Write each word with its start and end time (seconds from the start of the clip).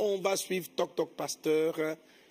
On 0.00 0.18
va 0.18 0.34
suivre 0.34 0.68
Toc 0.74 0.96
Toc 0.96 1.10
Pasteur. 1.14 1.76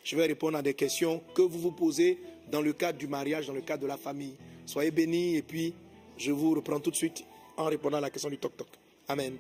Je 0.04 0.16
vais 0.18 0.26
répondre 0.26 0.58
à 0.58 0.62
des 0.62 0.74
questions 0.74 1.24
que 1.34 1.42
vous 1.42 1.60
vous 1.60 1.72
posez 1.72 2.22
dans 2.52 2.62
le 2.62 2.74
cadre 2.74 2.98
du 2.98 3.08
mariage, 3.08 3.48
dans 3.48 3.54
le 3.54 3.62
cadre 3.62 3.84
de 3.84 3.88
la 3.88 3.96
famille. 3.96 4.36
Soyez 4.66 4.92
bénis 4.92 5.38
et 5.38 5.42
puis 5.42 5.74
je 6.18 6.34
vous 6.34 6.54
reprends 6.54 6.82
tout 6.82 6.92
de 6.92 6.98
suite 6.98 7.24
en 7.56 7.66
répondant 7.66 8.00
à 8.00 8.02
la 8.02 8.10
question 8.10 8.30
du 8.30 8.38
Toc 8.38 8.58
Toc. 8.58 8.68
Amen. 9.08 9.38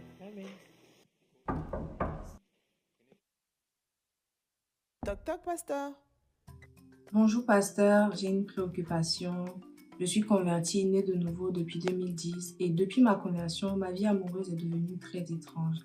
Toc 5.06 5.26
Toc 5.26 5.42
Pasteur. 5.44 5.92
Bonjour 7.12 7.46
pasteur, 7.46 8.16
j'ai 8.16 8.28
une 8.28 8.46
préoccupation. 8.46 9.44
Je 10.00 10.06
suis 10.06 10.22
convertie, 10.22 10.86
née 10.86 11.04
de 11.04 11.16
nouveau 11.16 11.52
depuis 11.52 11.80
2010 11.80 12.56
et 12.62 12.70
depuis 12.70 13.02
ma 13.02 13.16
conversion, 13.16 13.76
ma 13.76 13.92
vie 13.92 14.06
amoureuse 14.06 14.54
est 14.54 14.56
devenue 14.56 14.98
très 15.00 15.24
étrange. 15.24 15.80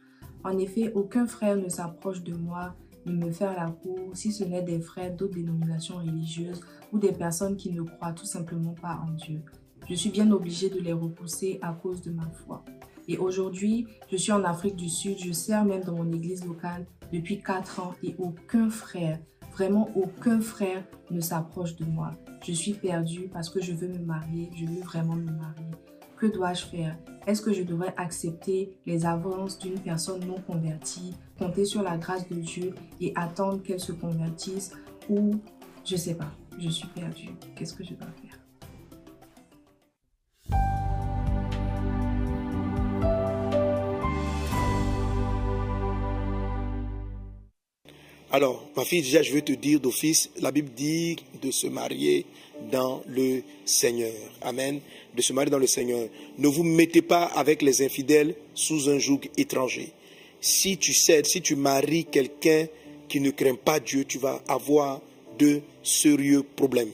En 0.44 0.58
effet, 0.58 0.92
aucun 0.94 1.26
frère 1.26 1.56
ne 1.56 1.68
s'approche 1.68 2.22
de 2.22 2.34
moi 2.34 2.74
ni 3.06 3.14
me 3.14 3.30
faire 3.30 3.54
la 3.54 3.70
cour 3.70 4.10
si 4.14 4.30
ce 4.30 4.44
n'est 4.44 4.62
des 4.62 4.80
frères 4.80 5.14
d'autres 5.14 5.34
dénominations 5.34 5.96
religieuses 5.96 6.60
ou 6.92 6.98
des 6.98 7.12
personnes 7.12 7.56
qui 7.56 7.70
ne 7.70 7.82
croient 7.82 8.12
tout 8.12 8.26
simplement 8.26 8.74
pas 8.74 9.02
en 9.06 9.12
Dieu. 9.12 9.42
Je 9.88 9.94
suis 9.94 10.10
bien 10.10 10.30
obligée 10.30 10.70
de 10.70 10.80
les 10.80 10.92
repousser 10.92 11.58
à 11.62 11.72
cause 11.72 12.00
de 12.02 12.10
ma 12.10 12.28
foi. 12.30 12.64
Et 13.08 13.18
aujourd'hui, 13.18 13.86
je 14.10 14.16
suis 14.16 14.32
en 14.32 14.44
Afrique 14.44 14.76
du 14.76 14.88
Sud, 14.88 15.18
je 15.18 15.32
sers 15.32 15.64
même 15.64 15.82
dans 15.82 15.94
mon 15.94 16.10
église 16.12 16.44
locale 16.44 16.86
depuis 17.12 17.42
4 17.42 17.80
ans 17.80 17.94
et 18.02 18.14
aucun 18.18 18.70
frère, 18.70 19.18
vraiment 19.52 19.90
aucun 19.94 20.40
frère 20.40 20.84
ne 21.10 21.20
s'approche 21.20 21.76
de 21.76 21.84
moi. 21.84 22.12
Je 22.46 22.52
suis 22.52 22.72
perdue 22.72 23.28
parce 23.32 23.50
que 23.50 23.60
je 23.60 23.72
veux 23.72 23.88
me 23.88 23.98
marier, 23.98 24.50
je 24.54 24.64
veux 24.64 24.80
vraiment 24.80 25.16
me 25.16 25.30
marier. 25.30 25.70
Que 26.16 26.26
dois-je 26.26 26.64
faire? 26.66 26.96
Est-ce 27.26 27.42
que 27.42 27.52
je 27.52 27.62
devrais 27.62 27.92
accepter 27.96 28.76
les 28.86 29.04
avances 29.04 29.58
d'une 29.58 29.78
personne 29.78 30.24
non 30.24 30.40
convertie, 30.46 31.14
compter 31.38 31.64
sur 31.64 31.82
la 31.82 31.96
grâce 31.96 32.28
de 32.28 32.36
Dieu 32.36 32.74
et 33.00 33.12
attendre 33.16 33.62
qu'elle 33.62 33.80
se 33.80 33.92
convertisse 33.92 34.72
Ou 35.08 35.40
je 35.84 35.96
sais 35.96 36.14
pas, 36.14 36.30
je 36.58 36.68
suis 36.68 36.88
perdue. 36.88 37.30
Qu'est-ce 37.56 37.74
que 37.74 37.82
je 37.82 37.94
dois 37.94 38.06
faire? 38.22 38.38
Alors, 48.30 48.68
ma 48.76 48.84
fille, 48.84 49.02
déjà, 49.02 49.22
je 49.22 49.32
veux 49.32 49.42
te 49.42 49.52
dire 49.52 49.78
d'office, 49.78 50.28
la 50.40 50.50
Bible 50.50 50.70
dit 50.74 51.16
de 51.40 51.52
se 51.52 51.68
marier 51.68 52.26
dans 52.70 53.02
le 53.06 53.42
Seigneur. 53.64 54.12
Amen. 54.42 54.80
De 55.14 55.22
se 55.22 55.32
marier 55.32 55.50
dans 55.50 55.58
le 55.58 55.66
Seigneur. 55.66 56.08
Ne 56.38 56.48
vous 56.48 56.62
mettez 56.62 57.02
pas 57.02 57.24
avec 57.24 57.62
les 57.62 57.82
infidèles 57.82 58.34
sous 58.54 58.88
un 58.88 58.98
joug 58.98 59.20
étranger. 59.36 59.92
Si 60.40 60.76
tu 60.76 60.92
cèdes, 60.92 61.26
si 61.26 61.40
tu 61.40 61.56
maries 61.56 62.04
quelqu'un 62.04 62.66
qui 63.08 63.20
ne 63.20 63.30
craint 63.30 63.54
pas 63.54 63.80
Dieu, 63.80 64.04
tu 64.04 64.18
vas 64.18 64.42
avoir 64.48 65.00
de 65.38 65.60
sérieux 65.82 66.42
problèmes. 66.42 66.92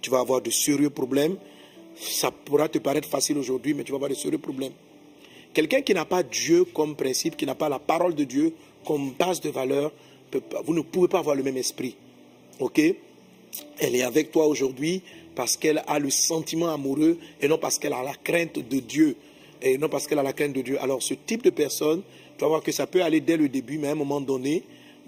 Tu 0.00 0.10
vas 0.10 0.20
avoir 0.20 0.40
de 0.40 0.50
sérieux 0.50 0.90
problèmes. 0.90 1.36
Ça 1.96 2.30
pourra 2.30 2.68
te 2.68 2.78
paraître 2.78 3.08
facile 3.08 3.38
aujourd'hui, 3.38 3.74
mais 3.74 3.84
tu 3.84 3.92
vas 3.92 3.96
avoir 3.96 4.10
de 4.10 4.14
sérieux 4.14 4.38
problèmes. 4.38 4.72
Quelqu'un 5.52 5.80
qui 5.80 5.94
n'a 5.94 6.04
pas 6.04 6.22
Dieu 6.22 6.64
comme 6.64 6.94
principe, 6.94 7.36
qui 7.36 7.46
n'a 7.46 7.54
pas 7.54 7.68
la 7.68 7.78
parole 7.78 8.14
de 8.14 8.24
Dieu 8.24 8.54
comme 8.84 9.12
base 9.12 9.40
de 9.40 9.50
valeur, 9.50 9.92
vous 10.64 10.74
ne 10.74 10.82
pouvez 10.82 11.08
pas 11.08 11.18
avoir 11.18 11.34
le 11.34 11.42
même 11.42 11.56
esprit. 11.56 11.96
Ok? 12.60 12.80
Elle 13.78 13.96
est 13.96 14.02
avec 14.02 14.32
toi 14.32 14.46
aujourd'hui 14.46 15.02
parce 15.34 15.56
qu'elle 15.56 15.82
a 15.86 15.98
le 15.98 16.10
sentiment 16.10 16.68
amoureux 16.68 17.18
et 17.40 17.48
non 17.48 17.58
parce 17.58 17.78
qu'elle 17.78 17.92
a 17.92 18.02
la 18.02 18.14
crainte 18.14 18.58
de 18.58 18.80
Dieu. 18.80 19.16
Et 19.62 19.78
non 19.78 19.88
parce 19.88 20.06
qu'elle 20.06 20.18
a 20.18 20.22
la 20.22 20.32
crainte 20.32 20.52
de 20.52 20.62
Dieu. 20.62 20.80
Alors 20.80 21.02
ce 21.02 21.14
type 21.14 21.42
de 21.42 21.50
personne, 21.50 22.02
tu 22.36 22.42
vas 22.42 22.48
voir 22.48 22.62
que 22.62 22.72
ça 22.72 22.86
peut 22.86 23.02
aller 23.02 23.20
dès 23.20 23.36
le 23.36 23.48
début, 23.48 23.78
mais 23.78 23.88
à 23.88 23.92
un 23.92 23.96
moment 23.96 24.20
donné, 24.20 24.62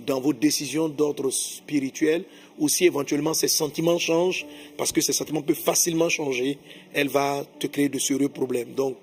dans 0.06 0.20
vos 0.20 0.32
décisions 0.32 0.88
d'ordre 0.88 1.30
spirituel, 1.30 2.24
ou 2.58 2.68
si 2.68 2.84
éventuellement 2.84 3.34
ses 3.34 3.48
sentiments 3.48 3.98
changent, 3.98 4.46
parce 4.76 4.92
que 4.92 5.00
ses 5.00 5.12
sentiments 5.12 5.42
peuvent 5.42 5.56
facilement 5.56 6.08
changer, 6.08 6.58
elle 6.92 7.08
va 7.08 7.44
te 7.58 7.66
créer 7.66 7.88
de 7.88 7.98
sérieux 7.98 8.28
problèmes. 8.28 8.72
Donc, 8.74 8.96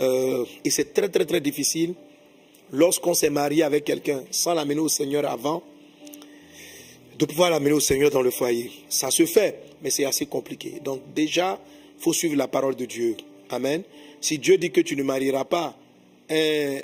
euh, 0.00 0.44
et 0.64 0.70
c'est 0.70 0.92
très 0.92 1.08
très 1.08 1.24
très 1.24 1.40
difficile 1.40 1.94
lorsqu'on 2.72 3.14
s'est 3.14 3.30
marié 3.30 3.62
avec 3.62 3.84
quelqu'un 3.84 4.22
sans 4.30 4.54
l'amener 4.54 4.80
au 4.80 4.88
Seigneur 4.88 5.24
avant, 5.30 5.62
de 7.18 7.24
pouvoir 7.24 7.50
l'amener 7.50 7.72
au 7.72 7.80
Seigneur 7.80 8.10
dans 8.10 8.22
le 8.22 8.30
foyer. 8.30 8.70
Ça 8.88 9.10
se 9.10 9.24
fait, 9.26 9.60
mais 9.82 9.90
c'est 9.90 10.04
assez 10.04 10.26
compliqué. 10.26 10.80
Donc 10.84 11.00
déjà, 11.14 11.58
il 11.98 12.02
faut 12.02 12.12
suivre 12.12 12.36
la 12.36 12.48
parole 12.48 12.76
de 12.76 12.84
Dieu. 12.84 13.16
Amen. 13.50 13.82
Si 14.20 14.38
Dieu 14.38 14.58
dit 14.58 14.70
que 14.70 14.80
tu 14.80 14.96
ne 14.96 15.02
marieras 15.02 15.44
pas 15.44 15.76
euh, 16.30 16.80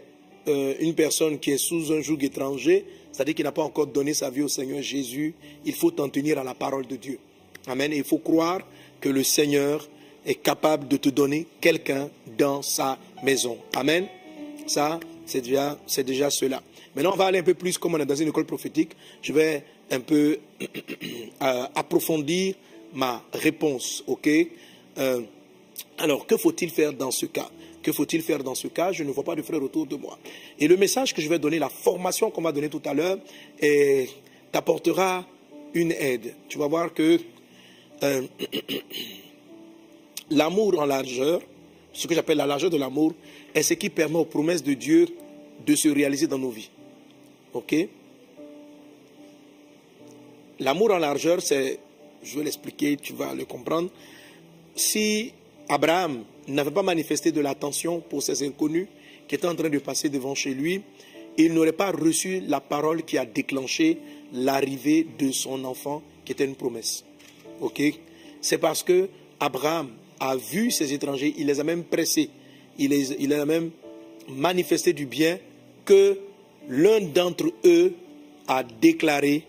une 0.47 0.95
personne 0.95 1.39
qui 1.39 1.51
est 1.51 1.59
sous 1.59 1.93
un 1.93 2.01
joug 2.01 2.19
étranger, 2.23 2.85
c'est-à-dire 3.11 3.35
qui 3.35 3.43
n'a 3.43 3.53
pas 3.53 3.63
encore 3.63 3.87
donné 3.87 4.15
sa 4.15 4.31
vie 4.31 4.43
au 4.43 4.49
Seigneur 4.49 4.81
Jésus, 4.81 5.35
il 5.65 5.75
faut 5.75 5.91
t'en 5.91 6.09
tenir 6.09 6.39
à 6.39 6.45
la 6.45 6.55
parole 6.55 6.87
de 6.87 6.97
Dieu. 6.97 7.19
Amen. 7.67 7.93
Il 7.95 8.05
faut 8.05 8.19
croire 8.19 8.61
que 9.01 9.09
le 9.09 9.23
Seigneur 9.23 9.87
est 10.25 10.37
capable 10.37 10.89
de 10.89 10.97
te 10.97 11.09
donner 11.09 11.47
quelqu'un 11.61 12.09
dans 12.39 12.63
sa 12.63 12.99
maison. 13.23 13.59
Amen. 13.75 14.07
Ça, 14.67 14.99
c'est 15.27 15.43
déjà, 15.43 15.79
déjà 16.05 16.31
cela. 16.31 16.63
Maintenant, 16.95 17.13
on 17.15 17.17
va 17.17 17.27
aller 17.27 17.39
un 17.39 17.43
peu 17.43 17.55
plus, 17.55 17.79
comme 17.79 17.95
on 17.95 17.99
est 17.99 18.07
dans 18.07 18.15
une 18.15 18.29
école 18.29 18.45
prophétique, 18.45 18.91
je 19.23 19.33
vais 19.33 19.65
un 19.91 20.01
peu 20.01 20.39
euh, 20.61 21.67
approfondir 21.75 22.55
ma 22.93 23.23
réponse, 23.33 24.05
ok? 24.07 24.29
Euh, 24.99 25.23
Alors, 25.99 26.27
que 26.27 26.37
faut-il 26.37 26.71
faire 26.71 26.93
dans 26.93 27.11
ce 27.11 27.27
cas? 27.27 27.51
Que 27.83 27.93
faut-il 27.93 28.23
faire 28.23 28.45
dans 28.45 28.55
ce 28.55 28.69
cas? 28.69 28.93
Je 28.93 29.05
ne 29.05 29.11
vois 29.11 29.25
pas 29.25 29.35
de 29.35 29.43
frères 29.43 29.63
autour 29.63 29.87
de 29.87 29.97
moi. 29.97 30.19
Et 30.59 30.69
le 30.69 30.77
message 30.77 31.15
que 31.15 31.23
je 31.23 31.29
vais 31.29 31.39
donner, 31.39 31.59
la 31.59 31.69
formation 31.69 32.31
qu'on 32.31 32.43
va 32.43 32.53
donner 32.53 32.69
tout 32.69 32.83
à 32.85 32.95
l'heure, 32.95 33.19
t'apportera 34.53 35.27
une 35.75 35.93
aide. 35.93 36.35
Tu 36.49 36.59
vas 36.59 36.69
voir 36.69 36.93
que 36.93 37.19
euh, 38.03 38.23
l'amour 40.31 40.79
en 40.79 40.87
largeur, 40.87 41.41
ce 41.93 42.07
que 42.07 42.15
j'appelle 42.15 42.39
la 42.39 42.47
largeur 42.47 42.71
de 42.71 42.77
l'amour, 42.77 43.15
est 43.55 43.63
ce 43.63 43.75
qui 43.75 43.91
permet 43.91 44.19
aux 44.19 44.25
promesses 44.25 44.63
de 44.63 44.75
Dieu 44.75 45.07
de 45.67 45.75
se 45.75 45.89
réaliser 45.89 46.27
dans 46.27 46.39
nos 46.39 46.51
vies. 46.51 46.71
OK? 47.55 47.75
L'amour 50.61 50.93
en 50.93 50.99
largeur, 50.99 51.43
c'est, 51.43 51.79
je 52.23 52.39
vais 52.39 52.45
l'expliquer, 52.45 52.97
tu 52.97 53.13
vas 53.13 53.35
le 53.35 53.45
comprendre. 53.45 53.91
Si 54.75 55.33
Abraham 55.69 56.25
n'avait 56.49 56.71
pas 56.71 56.83
manifesté 56.83 57.33
de 57.33 57.41
l'attention 57.41 58.01
pour 58.01 58.23
ces 58.23 58.47
inconnus 58.47 58.87
qui 59.27 59.35
étaient 59.35 59.47
en 59.47 59.55
train 59.55 59.69
de 59.71 59.79
passer 59.79 60.09
devant 60.09 60.35
chez 60.35 60.55
lui, 60.55 60.83
il 61.37 61.53
n'aurait 61.53 61.73
pas 61.73 61.91
reçu 61.91 62.41
la 62.47 62.61
parole 62.61 63.05
qui 63.05 63.19
a 63.19 63.25
déclenché 63.25 63.99
l'arrivée 64.33 65.07
de 65.19 65.31
son 65.33 65.65
enfant, 65.65 66.03
qui 66.25 66.33
était 66.33 66.45
une 66.45 66.57
promesse. 66.57 67.05
OK? 67.61 67.83
C'est 68.41 68.59
parce 68.59 68.83
que 68.83 69.09
Abraham 69.41 69.91
a 70.21 70.37
vu 70.37 70.71
ces 70.71 70.93
étrangers, 70.93 71.35
il 71.39 71.47
les 71.47 71.59
a 71.59 71.65
même 71.65 71.85
pressés, 71.85 72.31
il, 72.79 72.91
les, 72.91 73.13
il 73.13 73.33
a 73.33 73.45
même 73.45 73.71
manifesté 74.29 74.93
du 74.93 75.07
bien 75.07 75.39
que 75.85 76.19
l'un 76.69 77.01
d'entre 77.01 77.47
eux 77.65 77.95
a 78.49 78.63
déclaré 78.63 79.45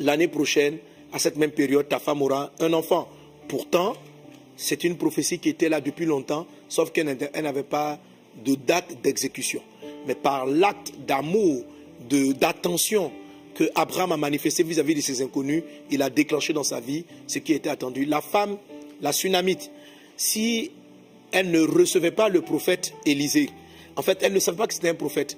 l'année 0.00 0.28
prochaine, 0.28 0.78
à 1.12 1.18
cette 1.18 1.36
même 1.36 1.52
période, 1.52 1.88
ta 1.88 1.98
femme 1.98 2.22
aura 2.22 2.52
un 2.60 2.72
enfant. 2.72 3.08
Pourtant, 3.48 3.94
c'est 4.56 4.84
une 4.84 4.96
prophétie 4.96 5.38
qui 5.38 5.48
était 5.48 5.68
là 5.68 5.80
depuis 5.80 6.06
longtemps, 6.06 6.46
sauf 6.68 6.90
qu'elle 6.90 7.06
n'avait 7.06 7.62
pas 7.62 7.98
de 8.44 8.54
date 8.54 9.00
d'exécution. 9.02 9.62
Mais 10.06 10.14
par 10.14 10.46
l'acte 10.46 10.92
d'amour, 11.06 11.64
d'attention 12.08 13.12
que 13.54 13.64
Abraham 13.74 14.12
a 14.12 14.16
manifesté 14.16 14.62
vis-à-vis 14.62 14.96
de 14.96 15.00
ses 15.00 15.22
inconnus, 15.22 15.62
il 15.90 16.02
a 16.02 16.10
déclenché 16.10 16.52
dans 16.52 16.64
sa 16.64 16.80
vie 16.80 17.04
ce 17.26 17.38
qui 17.38 17.52
était 17.52 17.70
attendu. 17.70 18.04
La 18.04 18.20
femme, 18.20 18.58
la 19.00 19.12
tsunamite, 19.12 19.70
si 20.16 20.72
elle 21.32 21.50
ne 21.50 21.60
recevait 21.60 22.10
pas 22.10 22.28
le 22.28 22.40
prophète 22.40 22.92
Élisée, 23.06 23.50
en 23.96 24.02
fait, 24.02 24.18
elle 24.22 24.32
ne 24.32 24.40
savait 24.40 24.58
pas 24.58 24.66
que 24.66 24.74
c'était 24.74 24.88
un 24.88 24.94
prophète. 24.94 25.36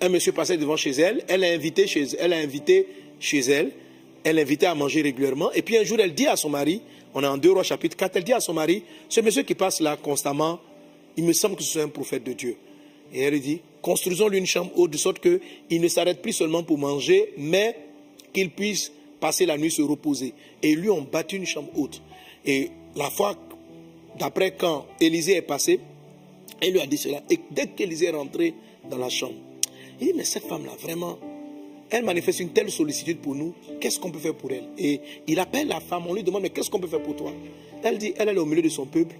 Un 0.00 0.08
monsieur 0.08 0.32
passait 0.32 0.56
devant 0.56 0.76
chez 0.76 0.90
elle, 0.90 1.24
elle 1.28 1.40
l'a 1.40 1.48
invité 1.48 1.86
chez 1.86 2.04
elle, 2.18 2.32
a 2.32 2.38
invité 2.38 2.86
chez 3.18 3.40
elle, 3.40 3.72
elle 4.24 4.36
l'a 4.36 4.42
invité 4.42 4.66
à 4.66 4.74
manger 4.74 5.02
régulièrement. 5.02 5.50
Et 5.52 5.62
puis 5.62 5.76
un 5.76 5.84
jour, 5.84 5.98
elle 6.00 6.14
dit 6.14 6.26
à 6.26 6.36
son 6.36 6.50
mari, 6.50 6.82
on 7.14 7.22
est 7.22 7.26
en 7.26 7.36
2 7.36 7.50
rois 7.50 7.62
chapitre 7.62 7.96
4, 7.96 8.16
elle 8.16 8.24
dit 8.24 8.32
à 8.32 8.40
son 8.40 8.52
mari, 8.52 8.84
ce 9.08 9.20
monsieur 9.20 9.42
qui 9.42 9.54
passe 9.54 9.80
là 9.80 9.96
constamment, 9.96 10.60
il 11.16 11.24
me 11.24 11.32
semble 11.32 11.56
que 11.56 11.62
ce 11.62 11.72
soit 11.72 11.82
un 11.82 11.88
prophète 11.88 12.22
de 12.22 12.32
Dieu. 12.32 12.56
Et 13.12 13.22
elle 13.22 13.32
lui 13.32 13.40
dit, 13.40 13.60
construisons-lui 13.82 14.38
une 14.38 14.46
chambre 14.46 14.70
haute 14.76 14.90
de 14.90 14.98
sorte 14.98 15.20
qu'il 15.20 15.80
ne 15.80 15.88
s'arrête 15.88 16.22
plus 16.22 16.32
seulement 16.32 16.62
pour 16.62 16.78
manger, 16.78 17.32
mais 17.36 17.76
qu'il 18.32 18.50
puisse 18.50 18.92
passer 19.18 19.46
la 19.46 19.58
nuit 19.58 19.70
se 19.70 19.82
reposer. 19.82 20.34
Et 20.62 20.74
lui 20.74 20.90
ont 20.90 21.02
battu 21.02 21.36
une 21.36 21.46
chambre 21.46 21.70
haute. 21.76 22.00
Et 22.44 22.70
la 22.94 23.10
fois 23.10 23.36
d'après 24.18 24.52
quand 24.52 24.86
Élisée 25.00 25.36
est 25.36 25.42
passé, 25.42 25.80
elle 26.60 26.72
lui 26.72 26.80
a 26.80 26.86
dit 26.86 26.98
cela. 26.98 27.22
Et 27.30 27.40
dès 27.50 27.66
qu'Élisée 27.68 28.06
est 28.06 28.10
rentré 28.10 28.54
dans 28.88 28.98
la 28.98 29.08
chambre, 29.08 29.34
il 30.00 30.06
dit, 30.06 30.12
mais 30.14 30.24
cette 30.24 30.44
femme-là, 30.44 30.72
vraiment, 30.80 31.18
elle 31.90 32.04
manifeste 32.04 32.40
une 32.40 32.50
telle 32.50 32.70
sollicitude 32.70 33.18
pour 33.18 33.34
nous, 33.34 33.54
qu'est-ce 33.80 33.98
qu'on 33.98 34.10
peut 34.10 34.18
faire 34.18 34.34
pour 34.34 34.52
elle? 34.52 34.68
Et 34.76 35.00
il 35.26 35.38
appelle 35.40 35.68
la 35.68 35.80
femme, 35.80 36.04
on 36.06 36.14
lui 36.14 36.22
demande, 36.22 36.42
mais 36.42 36.50
qu'est-ce 36.50 36.70
qu'on 36.70 36.80
peut 36.80 36.88
faire 36.88 37.02
pour 37.02 37.16
toi? 37.16 37.32
Elle 37.82 37.98
dit, 37.98 38.12
elle, 38.16 38.28
est 38.28 38.36
au 38.36 38.44
milieu 38.44 38.62
de 38.62 38.68
son 38.68 38.86
peuple, 38.86 39.14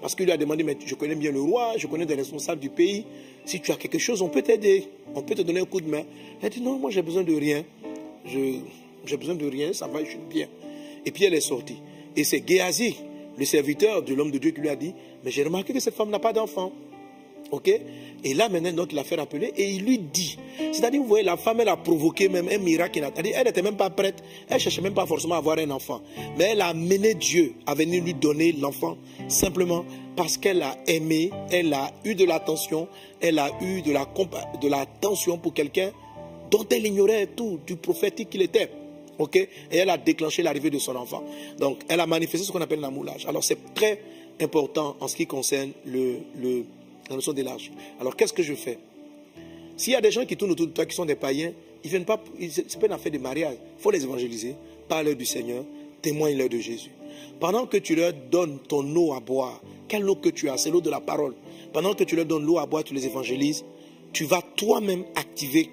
Parce 0.00 0.14
qu'il 0.14 0.24
lui 0.24 0.32
a 0.32 0.36
demandé, 0.36 0.62
mais 0.62 0.76
je 0.84 0.94
connais 0.94 1.14
bien 1.14 1.30
le 1.30 1.40
roi, 1.40 1.74
je 1.76 1.86
connais 1.86 2.06
des 2.06 2.14
responsables 2.14 2.60
du 2.60 2.70
pays. 2.70 3.04
Si 3.44 3.60
tu 3.60 3.70
as 3.70 3.76
quelque 3.76 3.98
chose, 3.98 4.22
on 4.22 4.28
peut 4.28 4.42
t'aider. 4.42 4.88
On 5.14 5.22
peut 5.22 5.34
te 5.34 5.42
donner 5.42 5.60
un 5.60 5.66
coup 5.66 5.80
de 5.80 5.88
main. 5.88 6.04
Elle 6.42 6.50
dit, 6.50 6.60
non, 6.60 6.78
moi 6.78 6.90
j'ai 6.90 7.02
besoin 7.02 7.22
de 7.22 7.34
rien. 7.34 7.64
J'ai 8.24 9.16
besoin 9.16 9.34
de 9.34 9.46
rien, 9.46 9.72
ça 9.72 9.86
va, 9.86 10.02
je 10.02 10.10
suis 10.10 10.18
bien. 10.18 10.48
Et 11.04 11.10
puis 11.10 11.24
elle 11.24 11.34
est 11.34 11.40
sortie. 11.40 11.78
Et 12.16 12.24
c'est 12.24 12.46
Géasi, 12.46 12.96
le 13.38 13.44
serviteur 13.44 14.02
de 14.02 14.14
l'homme 14.14 14.30
de 14.30 14.38
Dieu, 14.38 14.50
qui 14.50 14.60
lui 14.60 14.68
a 14.68 14.76
dit, 14.76 14.94
mais 15.24 15.30
j'ai 15.30 15.44
remarqué 15.44 15.72
que 15.72 15.80
cette 15.80 15.94
femme 15.94 16.10
n'a 16.10 16.18
pas 16.18 16.32
d'enfant. 16.32 16.72
Ok? 17.50 17.80
Et 18.22 18.34
là, 18.34 18.48
maintenant, 18.48 18.72
donc, 18.72 18.92
il 18.92 18.98
a 18.98 19.04
fait 19.04 19.16
rappeler 19.16 19.52
et 19.56 19.70
il 19.70 19.84
lui 19.84 19.98
dit. 19.98 20.36
C'est-à-dire, 20.72 21.00
vous 21.00 21.08
voyez, 21.08 21.24
la 21.24 21.36
femme, 21.36 21.60
elle 21.60 21.68
a 21.68 21.76
provoqué 21.76 22.28
même 22.28 22.48
un 22.48 22.58
miracle. 22.58 23.02
Elle 23.16 23.44
n'était 23.44 23.62
même 23.62 23.76
pas 23.76 23.90
prête. 23.90 24.22
Elle 24.48 24.56
ne 24.56 24.60
cherchait 24.60 24.82
même 24.82 24.94
pas 24.94 25.06
forcément 25.06 25.36
à 25.36 25.38
avoir 25.38 25.58
un 25.58 25.70
enfant. 25.70 26.02
Mais 26.38 26.50
elle 26.52 26.60
a 26.60 26.68
amené 26.68 27.14
Dieu 27.14 27.54
à 27.66 27.74
venir 27.74 28.04
lui 28.04 28.14
donner 28.14 28.52
l'enfant 28.52 28.98
simplement 29.28 29.84
parce 30.16 30.36
qu'elle 30.36 30.62
a 30.62 30.76
aimé, 30.86 31.30
elle 31.50 31.72
a 31.72 31.92
eu 32.04 32.14
de 32.14 32.24
l'attention, 32.24 32.88
elle 33.20 33.38
a 33.38 33.50
eu 33.62 33.80
de 33.80 33.92
la 33.92 34.06
de 34.60 34.68
l'attention 34.68 35.38
pour 35.38 35.54
quelqu'un 35.54 35.90
dont 36.50 36.66
elle 36.70 36.86
ignorait 36.86 37.28
tout 37.28 37.58
du 37.66 37.76
prophétique 37.76 38.30
qu'il 38.30 38.42
était. 38.42 38.70
Ok? 39.18 39.36
Et 39.36 39.48
elle 39.70 39.90
a 39.90 39.96
déclenché 39.96 40.42
l'arrivée 40.42 40.70
de 40.70 40.78
son 40.78 40.96
enfant. 40.96 41.22
Donc, 41.58 41.82
elle 41.88 42.00
a 42.00 42.06
manifesté 42.06 42.46
ce 42.46 42.52
qu'on 42.52 42.60
appelle 42.60 42.80
l'amoulage. 42.80 43.26
Alors, 43.26 43.44
c'est 43.44 43.74
très 43.74 44.00
important 44.40 44.96
en 45.00 45.08
ce 45.08 45.16
qui 45.16 45.26
concerne 45.26 45.72
le, 45.84 46.20
le 46.36 46.64
la 47.10 47.16
notion 47.16 47.32
de 47.32 47.42
l'âge. 47.42 47.70
Alors 48.00 48.16
qu'est-ce 48.16 48.32
que 48.32 48.42
je 48.42 48.54
fais? 48.54 48.78
S'il 49.76 49.92
y 49.92 49.96
a 49.96 50.00
des 50.00 50.10
gens 50.10 50.24
qui 50.24 50.36
tournent 50.36 50.52
autour 50.52 50.66
de 50.66 50.72
toi 50.72 50.86
qui 50.86 50.94
sont 50.94 51.06
des 51.06 51.14
païens, 51.14 51.52
ils 51.82 51.90
viennent 51.90 52.04
pas, 52.04 52.22
c'est 52.38 52.78
pas 52.78 52.86
une 52.86 52.92
affaire 52.92 53.12
de 53.12 53.18
mariage. 53.18 53.56
Il 53.78 53.82
faut 53.82 53.90
les 53.90 54.04
évangéliser, 54.04 54.54
parle 54.88 55.14
du 55.14 55.24
Seigneur, 55.24 55.64
témoigne-leur 56.02 56.48
de 56.48 56.58
Jésus. 56.58 56.90
Pendant 57.38 57.66
que 57.66 57.78
tu 57.78 57.94
leur 57.94 58.12
donnes 58.12 58.58
ton 58.58 58.84
eau 58.94 59.12
à 59.12 59.20
boire, 59.20 59.60
quelle 59.88 60.08
eau 60.08 60.16
que 60.16 60.28
tu 60.28 60.48
as? 60.48 60.58
C'est 60.58 60.70
l'eau 60.70 60.80
de 60.80 60.90
la 60.90 61.00
parole. 61.00 61.34
Pendant 61.72 61.94
que 61.94 62.04
tu 62.04 62.16
leur 62.16 62.26
donnes 62.26 62.44
l'eau 62.44 62.58
à 62.58 62.66
boire, 62.66 62.84
tu 62.84 62.94
les 62.94 63.06
évangélises, 63.06 63.64
tu 64.12 64.24
vas 64.24 64.42
toi-même 64.56 65.04
activer 65.14 65.70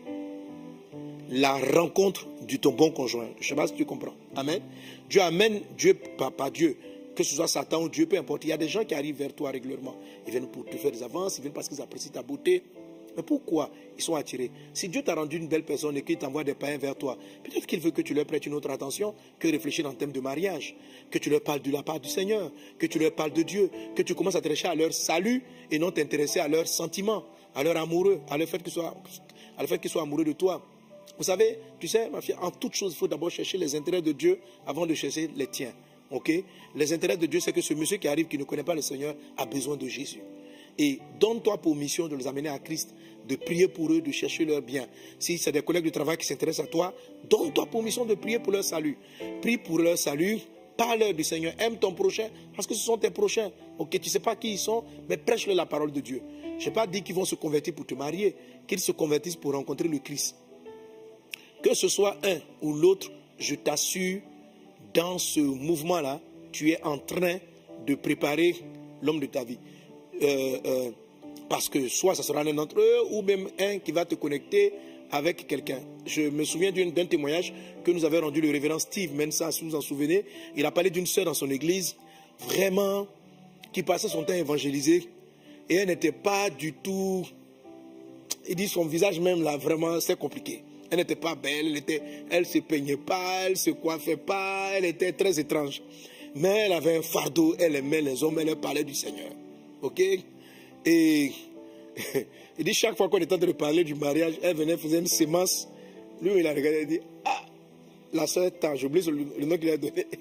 la 1.30 1.58
rencontre 1.58 2.28
de 2.48 2.56
ton 2.56 2.72
bon 2.72 2.92
conjoint. 2.92 3.28
Je 3.40 3.46
ne 3.46 3.50
sais 3.50 3.56
pas 3.56 3.68
si 3.68 3.74
tu 3.74 3.86
comprends. 3.86 4.14
Amen. 4.36 4.62
Dieu 5.10 5.22
amène, 5.22 5.62
Dieu, 5.78 5.94
pas 5.94 6.50
Dieu, 6.50 6.78
que 7.18 7.24
ce 7.24 7.34
soit 7.34 7.48
Satan 7.48 7.82
ou 7.82 7.90
Dieu, 7.90 8.06
peu 8.06 8.16
importe. 8.16 8.46
Il 8.46 8.50
y 8.50 8.54
a 8.54 8.58
des 8.58 8.70
gens 8.70 8.86
qui 8.86 8.94
arrivent 8.94 9.18
vers 9.18 9.34
toi 9.34 9.50
régulièrement. 9.50 9.96
Ils 10.28 10.32
viennent 10.32 10.48
pour 10.48 10.66
te 10.66 10.78
faire 10.78 10.92
des 10.92 11.02
avances, 11.02 11.40
ils 11.40 11.42
viennent 11.42 11.54
parce 11.54 11.68
qu'ils 11.68 11.82
apprécient 11.82 12.12
ta 12.12 12.22
beauté. 12.22 12.62
Mais 13.18 13.24
pourquoi 13.24 13.72
ils 13.98 14.04
sont 14.04 14.14
attirés? 14.14 14.52
Si 14.72 14.88
Dieu 14.88 15.02
t'a 15.02 15.16
rendu 15.16 15.38
une 15.38 15.48
belle 15.48 15.64
personne 15.64 15.98
et 15.98 16.04
qu'il 16.04 16.20
t'envoie 16.20 16.44
des 16.44 16.54
païens 16.54 16.78
vers 16.78 16.96
toi, 16.96 17.18
peut-être 17.44 17.66
qu'il 17.66 17.80
veut 17.80 17.90
que 17.90 18.04
tu 18.04 18.14
leur 18.14 18.26
prêtes 18.26 18.46
une 18.46 18.54
autre 18.54 18.70
attention 18.70 19.16
que 19.40 19.48
réfléchir 19.48 19.88
en 19.88 19.94
thème 19.94 20.12
de 20.12 20.20
mariage, 20.20 20.76
que 21.10 21.18
tu 21.18 21.32
leur 21.32 21.42
parles 21.42 21.64
de 21.64 21.72
la 21.72 21.82
part 21.82 22.00
du 22.00 22.08
Seigneur, 22.08 22.52
que 22.78 22.86
tu 22.86 23.00
leur 23.00 23.12
parles 23.14 23.34
de 23.34 23.42
Dieu, 23.42 23.72
que 23.96 24.04
tu 24.04 24.14
commences 24.14 24.36
à 24.36 24.42
t'intéresser 24.42 24.68
à 24.68 24.76
leur 24.76 24.94
salut 24.94 25.42
et 25.72 25.80
non 25.80 25.90
t'intéresser 25.90 26.40
à 26.40 26.48
leurs 26.48 26.68
sentiments, 26.68 27.26
à 27.56 27.64
leur 27.64 27.78
amoureux, 27.78 28.20
à 28.30 28.38
le 28.38 28.46
fait 28.46 28.62
qu'ils 28.62 28.74
soient, 28.74 28.96
soient 29.88 30.04
amoureux 30.04 30.24
de 30.24 30.34
toi. 30.34 30.64
Vous 31.18 31.24
savez, 31.24 31.58
tu 31.80 31.88
sais, 31.88 32.12
ma 32.12 32.22
fille, 32.22 32.36
en 32.40 32.52
toute 32.52 32.76
chose, 32.76 32.94
il 32.94 32.96
faut 32.96 33.08
d'abord 33.08 33.32
chercher 33.32 33.58
les 33.58 33.74
intérêts 33.76 34.04
de 34.04 34.12
Dieu 34.12 34.40
avant 34.68 34.86
de 34.86 34.94
chercher 34.94 35.32
les 35.36 35.48
tiens. 35.48 35.74
Ok? 36.12 36.32
Les 36.76 36.94
intérêts 36.94 37.18
de 37.18 37.26
Dieu, 37.26 37.40
c'est 37.40 37.54
que 37.54 37.62
ce 37.62 37.74
monsieur 37.74 37.98
qui 37.98 38.08
arrive, 38.08 38.28
qui 38.28 38.38
ne 38.38 38.44
connaît 38.44 38.64
pas 38.64 38.76
le 38.76 38.82
Seigneur, 38.82 39.16
a 39.38 39.46
besoin 39.46 39.76
de 39.76 39.88
Jésus. 39.88 40.22
Et 40.78 41.00
donne-toi 41.20 41.58
pour 41.58 41.76
mission 41.76 42.08
de 42.08 42.16
les 42.16 42.28
amener 42.28 42.50
à 42.50 42.60
Christ, 42.60 42.94
de 43.28 43.36
prier 43.36 43.68
pour 43.68 43.92
eux, 43.92 44.00
de 44.00 44.12
chercher 44.12 44.46
leur 44.46 44.62
bien. 44.62 44.88
Si 45.20 45.38
c'est 45.38 45.52
des 45.52 45.62
collègues 45.62 45.86
de 45.86 45.90
travail 45.90 46.18
qui 46.18 46.26
s'intéressent 46.26 46.66
à 46.66 46.70
toi, 46.70 46.94
donne-toi 47.30 47.66
pour 47.66 47.82
mission 47.82 48.06
de 48.06 48.14
prier 48.14 48.40
pour 48.40 48.54
leur 48.54 48.64
salut. 48.64 48.98
Prie 49.42 49.58
pour 49.58 49.80
leur 49.80 49.98
salut, 49.98 50.40
parle 50.78 51.14
du 51.14 51.24
Seigneur, 51.24 51.54
aime 51.60 51.78
ton 51.78 51.94
prochain, 51.94 52.30
parce 52.56 52.68
que 52.68 52.76
ce 52.76 52.84
sont 52.84 52.98
tes 52.98 53.10
prochains. 53.10 53.52
Ok, 53.80 53.90
tu 53.92 54.00
ne 54.00 54.06
sais 54.06 54.20
pas 54.20 54.36
qui 54.36 54.52
ils 54.52 54.58
sont, 54.60 54.84
mais 55.10 55.18
prêche-leur 55.18 55.56
la 55.56 55.66
parole 55.66 55.92
de 55.92 56.00
Dieu. 56.00 56.22
Je 56.60 56.68
n'ai 56.68 56.74
pas 56.74 56.88
dit 56.88 57.02
qu'ils 57.02 57.16
vont 57.16 57.26
se 57.26 57.36
convertir 57.36 57.74
pour 57.74 57.86
te 57.86 57.96
marier, 57.96 58.36
qu'ils 58.68 58.80
se 58.80 58.92
convertissent 58.92 59.36
pour 59.36 59.54
rencontrer 59.54 59.88
le 59.88 59.98
Christ. 59.98 60.36
Que 61.64 61.74
ce 61.74 61.88
soit 61.88 62.18
un 62.24 62.38
ou 62.62 62.74
l'autre, 62.74 63.12
je 63.40 63.56
t'assure, 63.56 64.22
dans 64.98 65.20
ce 65.20 65.40
mouvement-là, 65.40 66.20
tu 66.52 66.72
es 66.72 66.84
en 66.84 66.98
train 66.98 67.38
de 67.86 67.94
préparer 67.94 68.56
l'homme 69.04 69.20
de 69.20 69.28
ta 69.28 69.44
vie. 69.44 69.60
Euh, 70.24 70.58
euh, 70.66 70.92
parce 71.48 71.70
que 71.70 71.88
soit 71.88 72.16
ça 72.16 72.24
sera 72.24 72.44
l'un 72.44 72.56
d'entre 72.56 72.80
eux, 72.80 72.98
ou 73.12 73.22
même 73.22 73.48
un 73.60 73.78
qui 73.78 73.92
va 73.92 74.06
te 74.06 74.16
connecter 74.16 74.74
avec 75.12 75.46
quelqu'un. 75.46 75.80
Je 76.08 76.24
me 76.24 76.44
souviens 76.44 76.72
d'un 76.72 77.06
témoignage 77.06 77.54
que 77.84 77.92
nous 77.92 78.06
avait 78.06 78.20
rendu 78.20 78.42
le 78.42 78.50
révérend 78.50 78.80
Steve 78.80 79.14
Mensa, 79.14 79.52
si 79.52 79.64
vous 79.64 79.70
vous 79.70 79.76
en 79.76 79.82
souvenez. 79.82 80.26
Il 80.56 80.66
a 80.66 80.72
parlé 80.72 80.90
d'une 80.90 81.06
sœur 81.06 81.26
dans 81.26 81.36
son 81.36 81.50
église, 81.52 81.96
vraiment, 82.40 83.08
qui 83.72 83.84
passait 83.84 84.10
son 84.10 84.24
temps 84.24 84.34
à 84.34 84.38
évangéliser. 84.38 85.10
Et 85.70 85.76
elle 85.76 85.88
n'était 85.88 86.12
pas 86.12 86.50
du 86.50 86.74
tout... 86.74 87.24
Il 88.50 88.56
dit 88.56 88.68
son 88.68 88.86
visage 88.86 89.20
même 89.20 89.44
là, 89.44 89.58
vraiment, 89.58 90.00
c'est 90.00 90.18
compliqué. 90.18 90.64
Elle 90.90 91.00
n'était 91.00 91.16
pas 91.16 91.36
belle, 91.36 91.68
elle 91.68 91.78
était, 91.78 92.02
elle 92.30 92.46
se 92.46 92.60
peignait 92.60 92.98
pas, 92.98 93.48
elle 93.48 93.58
se 93.58 93.72
coiffait 93.72 94.18
pas, 94.18 94.70
elle 94.76 94.86
était 94.86 95.12
très 95.12 95.40
étrange. 95.40 95.82
Mais 96.36 96.66
elle 96.66 96.74
avait 96.74 96.98
un 96.98 97.02
fardeau, 97.02 97.56
elle 97.60 97.76
aimait 97.76 98.02
les 98.02 98.24
hommes, 98.24 98.40
elle 98.40 98.56
parlait 98.56 98.84
du 98.84 98.94
Seigneur. 98.94 99.32
Ok? 99.82 100.00
Et 100.00 100.22
il 102.58 102.64
dit 102.64 102.74
chaque 102.74 102.96
fois 102.96 103.10
qu'on 103.10 103.18
était 103.18 103.34
en 103.34 103.38
train 103.38 103.48
de 103.48 103.54
parler 103.54 103.84
du 103.84 103.96
mariage, 103.96 104.36
elle 104.42 104.56
venait 104.56 104.78
faire 104.78 105.00
une 105.00 105.08
sémence. 105.08 105.68
Lui, 106.22 106.40
il 106.40 106.48
a 106.48 106.54
regardé 106.54 106.82
et 106.82 106.86
dit 106.86 107.00
Ah, 107.26 107.44
la 108.14 108.28
soeur 108.28 108.50
tant, 108.60 108.76
j'oublie 108.76 109.02
le, 109.02 109.46
nom 109.46 109.58
qu'il 109.58 109.70
a 109.70 109.78
donné. 109.78 110.06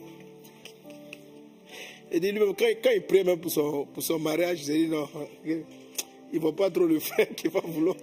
Il 2.13 2.21
dit 2.21 2.31
lui-même, 2.31 2.55
quand, 2.55 2.91
il 2.95 3.03
prie 3.03 3.25
même 3.25 3.41
pour 3.41 3.51
son, 3.51 3.85
pour 3.93 4.01
son 4.01 4.21
mariage, 4.21 4.61
il 4.69 4.85
dit 4.85 4.89
non, 4.89 5.09
il 5.45 5.65
ne 6.35 6.39
va 6.39 6.53
pas 6.53 6.71
trop 6.71 6.87
le 6.87 7.01
faire, 7.01 7.29
qu'il 7.37 7.51
va 7.51 7.59
vouloir 7.61 7.97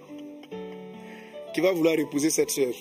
qui 1.54 1.60
va 1.60 1.72
vouloir 1.72 1.94
épouser 1.94 2.30
cette 2.30 2.50
soeur. 2.50 2.74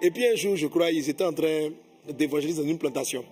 Et 0.00 0.10
puis 0.10 0.26
un 0.26 0.36
jour, 0.36 0.56
je 0.56 0.66
crois, 0.68 0.90
ils 0.90 1.08
étaient 1.10 1.24
en 1.24 1.32
train 1.32 1.70
d'évangéliser 2.08 2.62
dans 2.62 2.68
une 2.68 2.78
plantation. 2.78 3.24